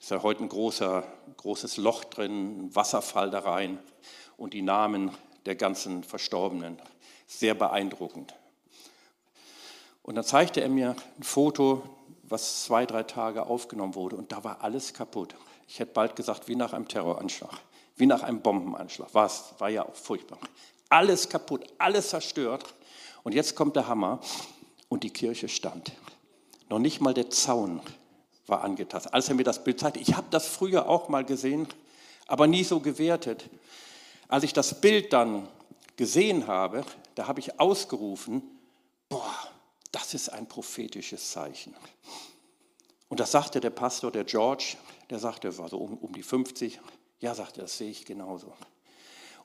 Ist 0.00 0.10
ja 0.10 0.20
heute 0.20 0.42
ein 0.42 0.48
großer, 0.48 1.04
großes 1.36 1.76
Loch 1.76 2.02
drin, 2.02 2.66
ein 2.66 2.74
Wasserfall 2.74 3.30
da 3.30 3.38
rein 3.38 3.78
und 4.36 4.52
die 4.52 4.62
Namen 4.62 5.12
der 5.46 5.54
ganzen 5.54 6.02
Verstorbenen. 6.02 6.76
Sehr 7.28 7.54
beeindruckend. 7.54 8.34
Und 10.02 10.16
dann 10.16 10.24
zeigte 10.24 10.60
er 10.60 10.68
mir 10.68 10.96
ein 11.16 11.22
Foto, 11.22 11.84
was 12.32 12.64
zwei, 12.64 12.86
drei 12.86 13.04
Tage 13.04 13.46
aufgenommen 13.46 13.94
wurde 13.94 14.16
und 14.16 14.32
da 14.32 14.42
war 14.42 14.62
alles 14.62 14.92
kaputt. 14.94 15.34
Ich 15.68 15.78
hätte 15.78 15.92
bald 15.92 16.16
gesagt, 16.16 16.48
wie 16.48 16.56
nach 16.56 16.72
einem 16.72 16.88
Terroranschlag, 16.88 17.52
wie 17.96 18.06
nach 18.06 18.22
einem 18.22 18.40
Bombenanschlag. 18.40 19.14
War 19.14 19.26
es, 19.26 19.54
war 19.58 19.68
ja 19.68 19.86
auch 19.86 19.94
furchtbar. 19.94 20.38
Alles 20.88 21.28
kaputt, 21.28 21.64
alles 21.78 22.10
zerstört. 22.10 22.74
Und 23.22 23.34
jetzt 23.34 23.54
kommt 23.54 23.76
der 23.76 23.86
Hammer 23.86 24.20
und 24.88 25.04
die 25.04 25.10
Kirche 25.10 25.48
stand. 25.48 25.92
Noch 26.68 26.78
nicht 26.78 27.00
mal 27.00 27.14
der 27.14 27.30
Zaun 27.30 27.80
war 28.46 28.64
angetastet. 28.64 29.14
Als 29.14 29.28
er 29.28 29.34
mir 29.34 29.44
das 29.44 29.62
Bild 29.62 29.78
zeigte, 29.78 30.00
ich 30.00 30.14
habe 30.14 30.26
das 30.30 30.46
früher 30.46 30.88
auch 30.88 31.08
mal 31.08 31.24
gesehen, 31.24 31.68
aber 32.26 32.46
nie 32.46 32.64
so 32.64 32.80
gewertet. 32.80 33.48
Als 34.28 34.44
ich 34.44 34.52
das 34.52 34.80
Bild 34.80 35.12
dann 35.12 35.48
gesehen 35.96 36.46
habe, 36.46 36.84
da 37.14 37.28
habe 37.28 37.40
ich 37.40 37.60
ausgerufen, 37.60 38.42
boah, 39.08 39.51
das 39.92 40.14
ist 40.14 40.30
ein 40.30 40.48
prophetisches 40.48 41.30
Zeichen. 41.30 41.74
Und 43.08 43.20
das 43.20 43.30
sagte 43.30 43.60
der 43.60 43.70
Pastor, 43.70 44.10
der 44.10 44.24
George, 44.24 44.76
der 45.10 45.18
sagte, 45.18 45.56
war 45.58 45.68
so 45.68 45.76
um, 45.78 45.98
um 45.98 46.12
die 46.14 46.22
50, 46.22 46.80
ja, 47.20 47.34
sagte, 47.34 47.60
das 47.60 47.76
sehe 47.76 47.90
ich 47.90 48.06
genauso. 48.06 48.52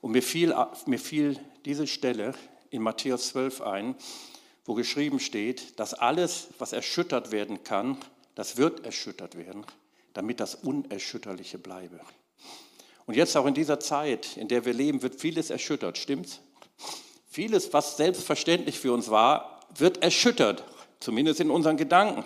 Und 0.00 0.12
mir 0.12 0.22
fiel, 0.22 0.54
mir 0.86 0.98
fiel 0.98 1.38
diese 1.64 1.86
Stelle 1.86 2.34
in 2.70 2.82
Matthäus 2.82 3.28
12 3.28 3.60
ein, 3.60 3.94
wo 4.64 4.74
geschrieben 4.74 5.20
steht, 5.20 5.78
dass 5.78 5.94
alles, 5.94 6.48
was 6.58 6.72
erschüttert 6.72 7.30
werden 7.30 7.62
kann, 7.62 7.98
das 8.34 8.56
wird 8.56 8.84
erschüttert 8.84 9.36
werden, 9.36 9.66
damit 10.14 10.40
das 10.40 10.54
Unerschütterliche 10.54 11.58
bleibe. 11.58 12.00
Und 13.06 13.16
jetzt 13.16 13.36
auch 13.36 13.46
in 13.46 13.54
dieser 13.54 13.80
Zeit, 13.80 14.36
in 14.36 14.48
der 14.48 14.64
wir 14.64 14.74
leben, 14.74 15.02
wird 15.02 15.20
vieles 15.20 15.50
erschüttert, 15.50 15.98
stimmt's? 15.98 16.40
Vieles, 17.26 17.72
was 17.72 17.96
selbstverständlich 17.96 18.78
für 18.78 18.92
uns 18.92 19.10
war, 19.10 19.57
wird 19.76 20.02
erschüttert, 20.02 20.64
zumindest 21.00 21.40
in 21.40 21.50
unseren 21.50 21.76
Gedanken, 21.76 22.24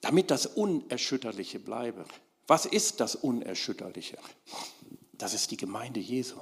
damit 0.00 0.30
das 0.30 0.46
Unerschütterliche 0.46 1.58
bleibe. 1.58 2.04
Was 2.46 2.66
ist 2.66 3.00
das 3.00 3.14
Unerschütterliche? 3.14 4.18
Das 5.12 5.34
ist 5.34 5.50
die 5.50 5.56
Gemeinde 5.56 6.00
Jesu. 6.00 6.36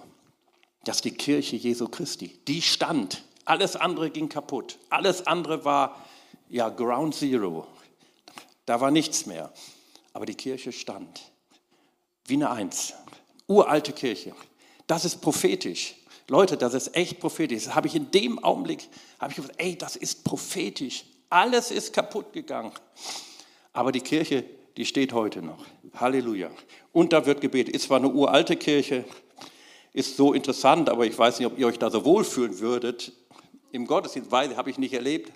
Das 0.85 0.97
ist 0.97 1.05
die 1.05 1.11
Kirche 1.11 1.57
Jesu 1.57 1.89
Christi. 1.89 2.39
Die 2.47 2.63
stand. 2.63 3.25
Alles 3.45 3.77
andere 3.77 4.11
ging 4.11 4.29
kaputt. 4.29 4.79
Alles 4.89 5.27
andere 5.27 5.65
war 5.65 6.05
ja 6.49 6.69
Ground 6.69 7.15
Zero. 7.15 7.67
Da 8.65 8.81
war 8.81 8.91
nichts 8.91 9.27
mehr. 9.27 9.53
Aber 10.13 10.27
die 10.27 10.35
Kirche 10.35 10.73
stand. 10.73 11.21
Wie 12.25 12.35
eine 12.35 12.51
Eins. 12.51 12.95
Uralte 13.47 13.93
Kirche. 13.93 14.35
Das 14.87 15.05
ist 15.05 15.21
prophetisch. 15.21 15.95
Leute, 16.29 16.59
das 16.59 16.75
ist 16.75 16.95
echt 16.95 17.21
prophetisch. 17.21 17.65
Das 17.65 17.75
habe 17.75 17.87
ich 17.87 17.95
in 17.95 18.11
dem 18.11 18.39
Augenblick, 18.45 18.89
habe 19.19 19.31
ich 19.33 19.37
gesagt, 19.37 19.55
ey, 19.59 19.77
das 19.77 19.97
ist 19.97 20.25
prophetisch. 20.25 21.05
Alles 21.31 21.71
ist 21.71 21.93
kaputt 21.93 22.33
gegangen. 22.33 22.73
Aber 23.73 23.93
die 23.93 24.01
Kirche, 24.01 24.45
die 24.77 24.85
steht 24.85 25.13
heute 25.15 25.41
noch. 25.41 25.65
Halleluja. 25.95 26.51
Und 26.93 27.13
da 27.13 27.25
wird 27.25 27.41
gebetet. 27.41 27.75
Ist 27.75 27.85
zwar 27.85 27.99
eine 27.99 28.09
uralte 28.09 28.57
Kirche, 28.57 29.05
ist 29.95 30.17
so 30.17 30.35
interessant, 30.35 30.91
aber 30.91 31.07
ich 31.07 31.19
weiß 31.19 31.39
nicht, 31.39 31.47
ob 31.47 31.59
ihr 31.59 31.67
euch 31.67 31.79
da 31.79 31.91
so 31.91 32.05
wohlfühlen 32.05 32.59
würdet. 32.61 33.13
Im 33.73 33.87
Gottesdienst, 33.87 34.31
weil 34.31 34.57
habe 34.57 34.71
ich 34.71 34.79
nicht 34.79 34.93
erlebt. 34.93 35.33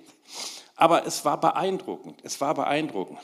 Aber 0.76 1.07
es 1.07 1.24
war 1.24 1.40
beeindruckend. 1.40 2.18
Es 2.22 2.40
war 2.40 2.55
beeindruckend. 2.55 3.18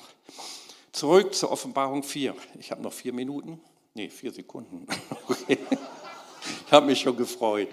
Zurück 0.92 1.34
zur 1.34 1.52
Offenbarung 1.52 2.02
4. 2.02 2.34
Ich 2.58 2.70
habe 2.70 2.82
noch 2.82 2.92
vier 2.92 3.12
Minuten. 3.12 3.60
Nee, 3.94 4.08
vier 4.08 4.32
Sekunden. 4.32 4.86
Okay. 5.28 5.58
Ich 6.68 6.72
habe 6.74 6.84
mich 6.84 7.00
schon 7.00 7.16
gefreut. 7.16 7.70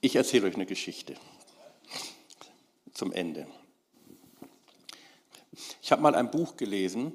Ich 0.00 0.16
erzähle 0.16 0.48
euch 0.48 0.56
eine 0.56 0.66
Geschichte 0.66 1.14
zum 2.92 3.12
Ende. 3.12 3.46
Ich 5.80 5.92
habe 5.92 6.02
mal 6.02 6.16
ein 6.16 6.32
Buch 6.32 6.56
gelesen, 6.56 7.12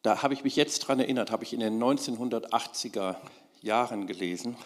da 0.00 0.22
habe 0.22 0.32
ich 0.32 0.42
mich 0.42 0.56
jetzt 0.56 0.78
dran 0.78 0.98
erinnert, 0.98 1.30
habe 1.30 1.44
ich 1.44 1.52
in 1.52 1.60
den 1.60 1.78
1980er 1.78 3.16
Jahren 3.60 4.06
gelesen. 4.06 4.56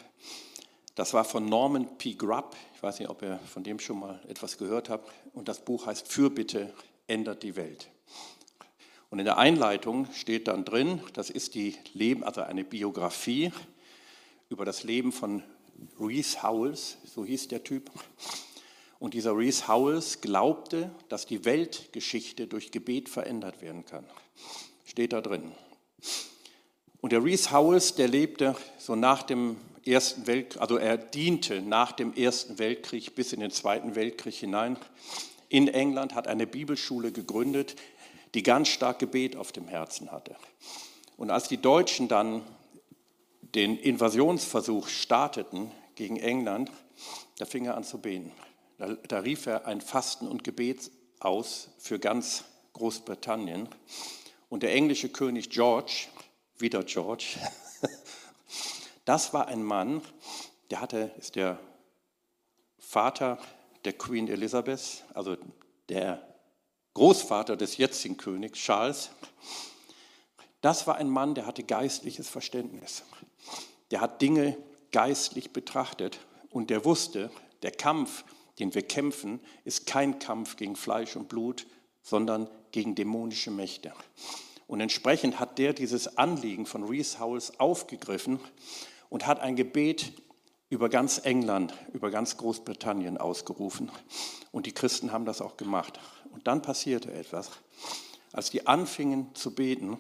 Das 0.95 1.15
war 1.15 1.25
von 1.25 1.47
Norman 1.47 1.99
P. 1.99 2.15
Grubb. 2.15 2.55
Ich 2.77 2.83
weiß 2.85 3.01
nicht, 3.01 3.09
ob 3.09 3.23
ihr 3.23 3.41
von 3.53 3.65
dem 3.65 3.81
schon 3.81 3.99
mal 3.99 4.21
etwas 4.29 4.57
gehört 4.57 4.89
habt. 4.89 5.11
Und 5.33 5.49
das 5.49 5.65
Buch 5.65 5.87
heißt 5.87 6.07
Fürbitte 6.07 6.73
ändert 7.09 7.43
die 7.43 7.57
Welt. 7.57 7.91
Und 9.11 9.19
in 9.21 9.25
der 9.25 9.39
Einleitung 9.39 10.09
steht 10.13 10.49
dann 10.49 10.65
drin, 10.65 11.01
das 11.13 11.31
ist 11.31 11.55
die 11.55 11.77
Leben, 11.95 12.25
also 12.25 12.43
eine 12.43 12.65
Biografie 12.65 13.53
über 14.49 14.65
das 14.65 14.83
Leben 14.83 15.13
von 15.13 15.43
Reese 16.01 16.43
Howells, 16.43 16.99
so 17.05 17.25
hieß 17.25 17.49
der 17.49 17.63
Typ. 17.63 17.91
Und 18.99 19.15
dieser 19.15 19.37
Reese 19.37 19.69
Howells 19.69 20.21
glaubte, 20.21 20.91
dass 21.09 21.27
die 21.27 21.45
Weltgeschichte 21.45 22.47
durch 22.47 22.71
Gebet 22.71 23.09
verändert 23.09 23.61
werden 23.63 23.85
kann. 23.85 24.05
Steht 24.85 25.13
da 25.13 25.21
drin. 25.21 25.53
Und 27.01 27.13
der 27.13 27.23
Reese 27.23 27.53
Howells, 27.53 27.95
der 27.95 28.09
lebte 28.09 28.57
so 28.79 28.97
nach 28.97 29.23
dem 29.23 29.57
Ersten 29.85 30.27
Weltkrieg, 30.27 30.61
also 30.61 30.79
er 30.79 30.97
diente 30.97 31.63
nach 31.63 31.93
dem 31.93 32.13
Ersten 32.15 32.59
Weltkrieg 32.59 33.15
bis 33.15 33.33
in 33.33 33.41
den 33.41 33.53
Zweiten 33.53 33.95
Weltkrieg 33.95 34.35
hinein 34.35 34.77
in 35.49 35.69
England, 35.69 36.15
hat 36.15 36.27
eine 36.27 36.47
Bibelschule 36.47 37.13
gegründet, 37.13 37.77
die 38.37 38.43
ganz 38.43 38.69
stark 38.69 38.99
Gebet 38.99 39.35
auf 39.35 39.51
dem 39.51 39.67
Herzen 39.67 40.13
hatte. 40.13 40.37
Und 41.17 41.31
als 41.31 41.49
die 41.49 41.57
Deutschen 41.57 42.07
dann 42.07 42.43
den 43.41 43.79
Invasionsversuch 43.79 44.89
starteten 44.89 45.71
gegen 45.95 46.19
England, 46.19 46.71
da 47.39 47.47
fing 47.47 47.65
er 47.65 47.79
an 47.79 47.85
zu 47.85 47.99
beten. 47.99 48.31
Da, 48.77 48.89
da 49.09 49.21
rief 49.21 49.47
er 49.47 49.67
ein 49.67 49.81
Fasten 49.81 50.29
und 50.29 50.45
Gebet 50.45 50.91
aus 51.19 51.71
für 51.79 51.99
ganz 51.99 52.45
Großbritannien. 52.75 53.71
Und 54.51 54.63
der 54.63 54.75
englische 54.75 55.09
König 55.09 55.49
George, 55.49 56.09
wieder 56.59 56.85
George, 56.85 57.39
das 59.07 59.33
war 59.33 59.49
ein 59.49 59.63
Mann, 59.63 60.03
der 60.71 60.83
hatte, 60.83 61.11
ist 61.17 61.37
der 61.37 61.59
Vater 62.79 63.39
der 63.87 63.95
Queen 63.95 64.29
Elizabeth, 64.29 65.05
also 65.15 65.39
der 65.89 66.36
Großvater 66.97 67.59
des 67.59 67.77
jetzigen 67.77 68.17
Königs 68.17 68.59
Charles. 68.59 69.11
Das 70.63 70.87
war 70.87 70.95
ein 70.95 71.11
Mann, 71.11 71.35
der 71.35 71.45
hatte 71.45 71.63
geistliches 71.63 72.31
Verständnis. 72.31 73.03
Der 73.91 74.01
hat 74.01 74.23
Dinge 74.23 74.57
geistlich 74.93 75.53
betrachtet 75.53 76.21
und 76.49 76.71
der 76.71 76.87
wusste, 76.87 77.31
der 77.61 77.73
Kampf, 77.73 78.25
den 78.59 78.75
wir 78.75 78.81
kämpfen, 78.81 79.41
ist 79.65 79.85
kein 79.85 80.19
Kampf 80.19 80.57
gegen 80.57 80.75
Fleisch 80.75 81.17
und 81.17 81.29
Blut, 81.29 81.67
sondern 82.01 82.49
gegen 82.73 82.95
dämonische 82.95 83.51
Mächte. 83.51 83.93
Und 84.67 84.81
entsprechend 84.81 85.39
hat 85.39 85.59
der 85.59 85.75
dieses 85.75 86.17
Anliegen 86.17 86.65
von 86.65 86.83
Rees 86.83 87.21
Howells 87.21 87.61
aufgegriffen 87.61 88.41
und 89.11 89.27
hat 89.27 89.41
ein 89.41 89.55
Gebet 89.55 90.15
über 90.71 90.89
ganz 90.89 91.19
England, 91.19 91.75
über 91.93 92.11
ganz 92.11 92.39
Großbritannien 92.39 93.19
ausgerufen. 93.19 93.93
Und 94.51 94.65
die 94.65 94.73
Christen 94.73 95.13
haben 95.13 95.27
das 95.27 95.43
auch 95.43 95.59
gemacht. 95.59 96.01
Und 96.37 96.47
dann 96.47 96.61
passierte 96.61 97.11
etwas. 97.15 97.51
Als 98.31 98.51
die 98.51 98.67
anfingen 98.67 99.35
zu 99.35 99.55
beten, 99.55 99.97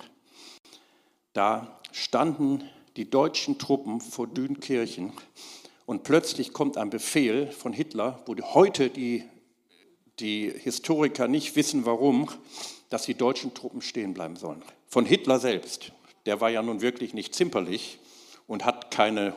da 1.32 1.80
standen 1.92 2.62
die 2.96 3.08
deutschen 3.08 3.58
Truppen 3.58 4.02
vor 4.02 4.26
Dünkirchen 4.26 5.14
und 5.86 6.02
plötzlich 6.02 6.52
kommt 6.52 6.76
ein 6.76 6.90
Befehl 6.90 7.50
von 7.50 7.72
Hitler, 7.72 8.22
wo 8.26 8.36
heute 8.52 8.90
die, 8.90 9.24
die 10.20 10.50
Historiker 10.50 11.26
nicht 11.26 11.56
wissen, 11.56 11.86
warum, 11.86 12.28
dass 12.90 13.06
die 13.06 13.14
deutschen 13.14 13.54
Truppen 13.54 13.80
stehen 13.80 14.12
bleiben 14.12 14.36
sollen. 14.36 14.62
Von 14.88 15.06
Hitler 15.06 15.38
selbst. 15.38 15.92
Der 16.26 16.42
war 16.42 16.50
ja 16.50 16.60
nun 16.60 16.82
wirklich 16.82 17.14
nicht 17.14 17.34
zimperlich 17.34 17.98
und 18.46 18.66
hat 18.66 18.90
keine 18.90 19.32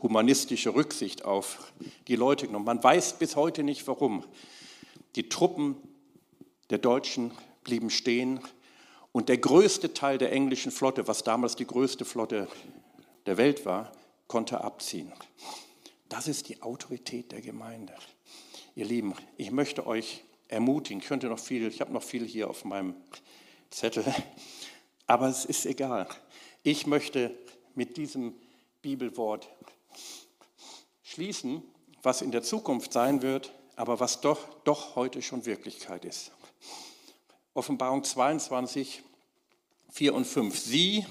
humanistische 0.00 0.76
Rücksicht 0.76 1.24
auf 1.24 1.72
die 2.06 2.14
Leute 2.14 2.46
genommen. 2.46 2.66
Man 2.66 2.84
weiß 2.84 3.18
bis 3.18 3.34
heute 3.34 3.64
nicht, 3.64 3.88
warum. 3.88 4.22
Die 5.16 5.28
Truppen 5.28 5.76
der 6.70 6.78
Deutschen 6.78 7.32
blieben 7.64 7.90
stehen 7.90 8.40
und 9.12 9.28
der 9.28 9.38
größte 9.38 9.94
Teil 9.94 10.18
der 10.18 10.32
englischen 10.32 10.72
Flotte, 10.72 11.08
was 11.08 11.24
damals 11.24 11.56
die 11.56 11.66
größte 11.66 12.04
Flotte 12.04 12.48
der 13.26 13.36
Welt 13.36 13.64
war, 13.64 13.92
konnte 14.26 14.62
abziehen. 14.62 15.12
Das 16.08 16.28
ist 16.28 16.48
die 16.48 16.62
Autorität 16.62 17.32
der 17.32 17.40
Gemeinde. 17.40 17.94
Ihr 18.74 18.84
Lieben, 18.84 19.14
ich 19.36 19.50
möchte 19.50 19.86
euch 19.86 20.22
ermutigen. 20.48 21.00
Ich 21.00 21.08
könnte 21.08 21.28
noch 21.28 21.38
viel, 21.38 21.66
ich 21.66 21.80
habe 21.80 21.92
noch 21.92 22.02
viel 22.02 22.24
hier 22.26 22.48
auf 22.48 22.64
meinem 22.64 22.94
Zettel, 23.70 24.04
aber 25.06 25.28
es 25.28 25.44
ist 25.44 25.66
egal. 25.66 26.08
Ich 26.62 26.86
möchte 26.86 27.36
mit 27.74 27.96
diesem 27.96 28.34
Bibelwort 28.82 29.48
schließen, 31.02 31.62
was 32.02 32.22
in 32.22 32.30
der 32.30 32.42
Zukunft 32.42 32.92
sein 32.92 33.22
wird, 33.22 33.52
aber 33.76 34.00
was 34.00 34.20
doch, 34.20 34.62
doch 34.64 34.96
heute 34.96 35.22
schon 35.22 35.46
Wirklichkeit 35.46 36.04
ist. 36.04 36.32
Offenbarung 37.56 38.04
22, 38.04 39.02
4 39.88 40.14
und 40.14 40.26
5. 40.26 40.58
Sie 40.58 41.06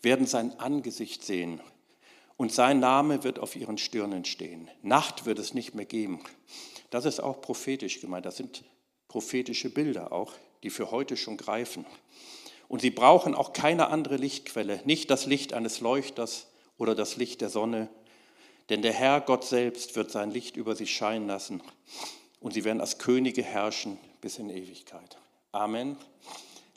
werden 0.00 0.26
sein 0.26 0.58
Angesicht 0.58 1.22
sehen 1.22 1.60
und 2.38 2.52
sein 2.52 2.80
Name 2.80 3.22
wird 3.22 3.38
auf 3.38 3.54
ihren 3.54 3.76
Stirnen 3.76 4.24
stehen. 4.24 4.70
Nacht 4.80 5.26
wird 5.26 5.38
es 5.38 5.52
nicht 5.52 5.74
mehr 5.74 5.84
geben. 5.84 6.20
Das 6.88 7.04
ist 7.04 7.20
auch 7.20 7.42
prophetisch 7.42 8.00
gemeint. 8.00 8.24
Das 8.24 8.38
sind 8.38 8.64
prophetische 9.08 9.68
Bilder 9.68 10.10
auch, 10.10 10.32
die 10.62 10.70
für 10.70 10.90
heute 10.90 11.18
schon 11.18 11.36
greifen. 11.36 11.84
Und 12.68 12.80
sie 12.80 12.90
brauchen 12.90 13.34
auch 13.34 13.52
keine 13.52 13.88
andere 13.88 14.16
Lichtquelle, 14.16 14.80
nicht 14.86 15.10
das 15.10 15.26
Licht 15.26 15.52
eines 15.52 15.80
Leuchters 15.80 16.46
oder 16.78 16.94
das 16.94 17.16
Licht 17.16 17.42
der 17.42 17.50
Sonne, 17.50 17.90
denn 18.70 18.80
der 18.80 18.94
Herr 18.94 19.20
Gott 19.20 19.44
selbst 19.44 19.96
wird 19.96 20.10
sein 20.10 20.30
Licht 20.30 20.56
über 20.56 20.74
sie 20.74 20.86
scheinen 20.86 21.26
lassen 21.26 21.62
und 22.40 22.54
sie 22.54 22.64
werden 22.64 22.80
als 22.80 22.96
Könige 22.96 23.42
herrschen 23.42 23.98
bis 24.22 24.38
in 24.38 24.48
Ewigkeit. 24.48 25.18
Amen. 25.52 25.96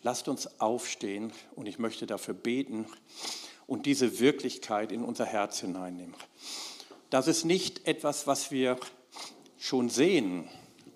Lasst 0.01 0.29
uns 0.29 0.61
aufstehen 0.61 1.33
und 1.55 1.65
ich 1.65 1.77
möchte 1.77 2.07
dafür 2.07 2.33
beten 2.33 2.85
und 3.67 3.85
diese 3.85 4.21
Wirklichkeit 4.21 4.93
in 4.93 5.03
unser 5.03 5.25
Herz 5.25 5.59
hineinnehmen. 5.59 6.15
Das 7.09 7.27
ist 7.27 7.43
nicht 7.43 7.85
etwas, 7.85 8.27
was 8.27 8.49
wir 8.49 8.77
schon 9.57 9.89
sehen 9.89 10.47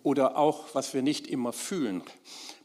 oder 0.03 0.38
auch 0.38 0.73
was 0.73 0.93
wir 0.93 1.01
nicht 1.01 1.28
immer 1.28 1.51
fühlen. 1.51 2.01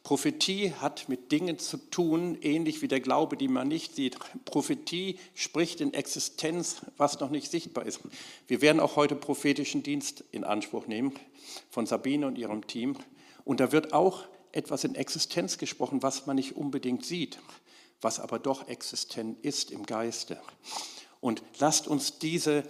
Prophetie 0.05 0.75
hat 0.81 1.09
mit 1.09 1.33
Dingen 1.33 1.59
zu 1.59 1.79
tun, 1.79 2.39
ähnlich 2.41 2.81
wie 2.81 2.89
der 2.89 3.01
Glaube, 3.01 3.37
die 3.37 3.49
man 3.49 3.67
nicht 3.67 3.97
sieht. 3.97 4.17
Prophetie 4.45 5.19
spricht 5.35 5.81
in 5.81 5.93
Existenz, 5.93 6.83
was 6.97 7.19
noch 7.19 7.31
nicht 7.31 7.51
sichtbar 7.51 7.85
ist. 7.85 7.99
Wir 8.47 8.63
werden 8.63 8.79
auch 8.79 8.95
heute 8.95 9.17
prophetischen 9.17 9.83
Dienst 9.83 10.23
in 10.31 10.45
Anspruch 10.45 10.87
nehmen 10.87 11.13
von 11.69 11.85
Sabine 11.87 12.29
und 12.29 12.39
ihrem 12.39 12.69
Team. 12.69 12.97
Und 13.45 13.59
da 13.59 13.73
wird 13.73 13.93
auch 13.93 14.29
etwas 14.53 14.85
in 14.85 14.95
Existenz 14.95 15.59
gesprochen, 15.59 16.03
was 16.03 16.27
man 16.27 16.37
nicht 16.37 16.57
unbedingt 16.57 17.05
sieht, 17.05 17.39
was 18.01 18.21
aber 18.21 18.39
doch 18.39 18.69
existent 18.69 19.45
ist 19.45 19.71
im 19.71 19.85
Geiste. 19.87 20.41
Und 21.21 21.43
lasst 21.59 21.87
uns 21.87 22.19
diese 22.19 22.65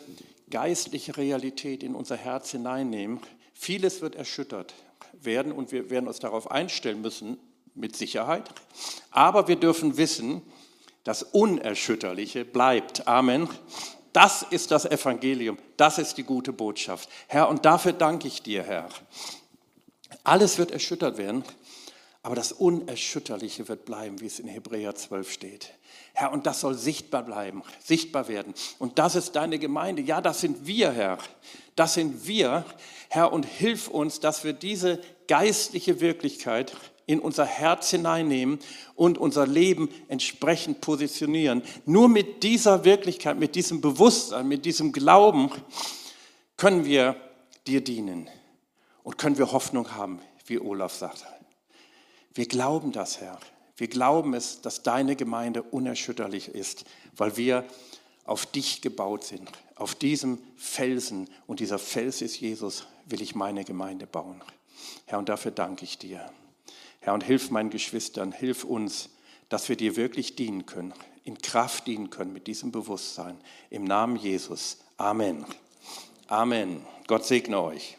geistliche 0.51 1.17
Realität 1.17 1.83
in 1.83 1.95
unser 1.95 2.17
Herz 2.17 2.51
hineinnehmen. 2.51 3.21
Vieles 3.55 4.01
wird 4.01 4.17
erschüttert 4.17 4.75
werden 5.13 5.53
und 5.53 5.73
wir 5.73 5.91
werden 5.91 6.09
uns 6.09 6.19
darauf 6.19 6.51
einstellen 6.51 7.01
müssen, 7.01 7.39
mit 7.75 7.97
Sicherheit. 7.97 8.49
Aber 9.11 9.49
wir 9.49 9.57
dürfen 9.57 9.97
wissen, 9.97 10.43
das 11.05 11.23
Unerschütterliche 11.23 12.45
bleibt. 12.45 13.07
Amen. 13.07 13.49
Das 14.13 14.43
ist 14.43 14.73
das 14.73 14.87
Evangelium, 14.87 15.57
das 15.77 15.99
ist 15.99 16.19
die 16.19 16.25
gute 16.25 16.53
Botschaft. 16.53 17.09
Herr, 17.29 17.49
und 17.49 17.65
dafür 17.65 17.93
danke 17.93 18.27
ich 18.27 18.43
dir, 18.43 18.65
Herr. 18.65 18.89
Alles 20.25 20.59
wird 20.59 20.73
erschüttert 20.73 21.17
werden, 21.17 21.45
aber 22.23 22.35
das 22.35 22.53
Unerschütterliche 22.53 23.69
wird 23.69 23.85
bleiben, 23.87 24.21
wie 24.21 24.27
es 24.27 24.39
in 24.39 24.49
Hebräer 24.49 24.95
12 24.95 25.33
steht. 25.33 25.73
Herr, 26.13 26.33
und 26.33 26.47
das 26.47 26.61
soll 26.61 26.75
sichtbar 26.75 27.23
bleiben, 27.23 27.63
sichtbar 27.83 28.29
werden. 28.29 28.53
Und 28.79 28.99
das 28.99 29.15
ist 29.15 29.37
deine 29.37 29.59
Gemeinde. 29.59 30.03
Ja, 30.03 30.21
das 30.21 30.41
sind 30.41 30.67
wir, 30.67 30.93
Herr. 30.93 31.19
Das 31.77 31.95
sind 31.95 32.27
wir, 32.27 32.65
Herr, 33.09 33.33
und 33.33 33.47
hilf 33.47 33.89
uns, 33.89 34.21
dass 34.21 34.45
wir 34.45 34.53
diese 34.53 35.01
geistliche 35.29 36.01
Wirklichkeit 36.01 36.77
in 37.07 37.21
unser 37.21 37.47
Herz 37.47 37.91
hineinnehmen 37.91 38.59
und 38.95 39.19
unser 39.19 39.47
Leben 39.47 39.89
entsprechend 40.09 40.81
positionieren. 40.81 41.63
Nur 41.87 42.09
mit 42.09 42.43
dieser 42.43 42.85
Wirklichkeit, 42.85 43.39
mit 43.39 43.55
diesem 43.55 43.81
Bewusstsein, 43.81 44.47
mit 44.47 44.65
diesem 44.65 44.93
Glauben 44.93 45.51
können 46.57 46.85
wir 46.85 47.17
dir 47.67 47.81
dienen 47.81 48.29
und 49.03 49.17
können 49.17 49.39
wir 49.39 49.53
Hoffnung 49.53 49.97
haben, 49.97 50.21
wie 50.47 50.61
Olaf 50.61 50.95
sagt. 50.95 51.25
Wir 52.35 52.47
glauben 52.47 52.93
das, 52.93 53.21
Herr. 53.21 53.39
Wir 53.77 53.89
glauben 53.89 54.35
es, 54.35 54.61
dass 54.61 54.83
deine 54.83 55.17
Gemeinde 55.17 55.63
unerschütterlich 55.63 56.49
ist, 56.49 56.85
weil 57.17 57.37
wir 57.37 57.65
auf 58.25 58.47
dich 58.47 58.83
gebaut 58.83 59.25
sind. 59.25 59.51
Auf 59.75 59.95
diesem 59.95 60.39
Felsen, 60.57 61.29
und 61.47 61.61
dieser 61.61 61.79
Fels 61.79 62.21
ist 62.23 62.39
Jesus, 62.39 62.87
will 63.07 63.23
ich 63.23 63.35
meine 63.35 63.65
Gemeinde 63.65 64.07
bauen. 64.07 64.43
Herr, 65.07 65.19
und 65.19 65.29
dafür 65.29 65.51
danke 65.51 65.85
ich 65.85 65.99
dir. 65.99 66.31
Herr, 67.01 67.15
und 67.15 67.25
hilf 67.25 67.51
meinen 67.51 67.71
Geschwistern, 67.71 68.33
hilf 68.33 68.65
uns, 68.65 69.09
dass 69.49 69.69
wir 69.69 69.77
dir 69.77 69.97
wirklich 69.97 70.37
dienen 70.37 70.67
können, 70.67 70.93
in 71.25 71.39
Kraft 71.39 71.87
dienen 71.87 72.11
können 72.11 72.33
mit 72.33 72.47
diesem 72.47 72.71
Bewusstsein. 72.71 73.37
Im 73.71 73.85
Namen 73.85 74.17
Jesus. 74.17 74.79
Amen. 74.97 75.45
Amen. 76.29 76.85
Gott 77.07 77.25
segne 77.25 77.61
euch. 77.61 77.97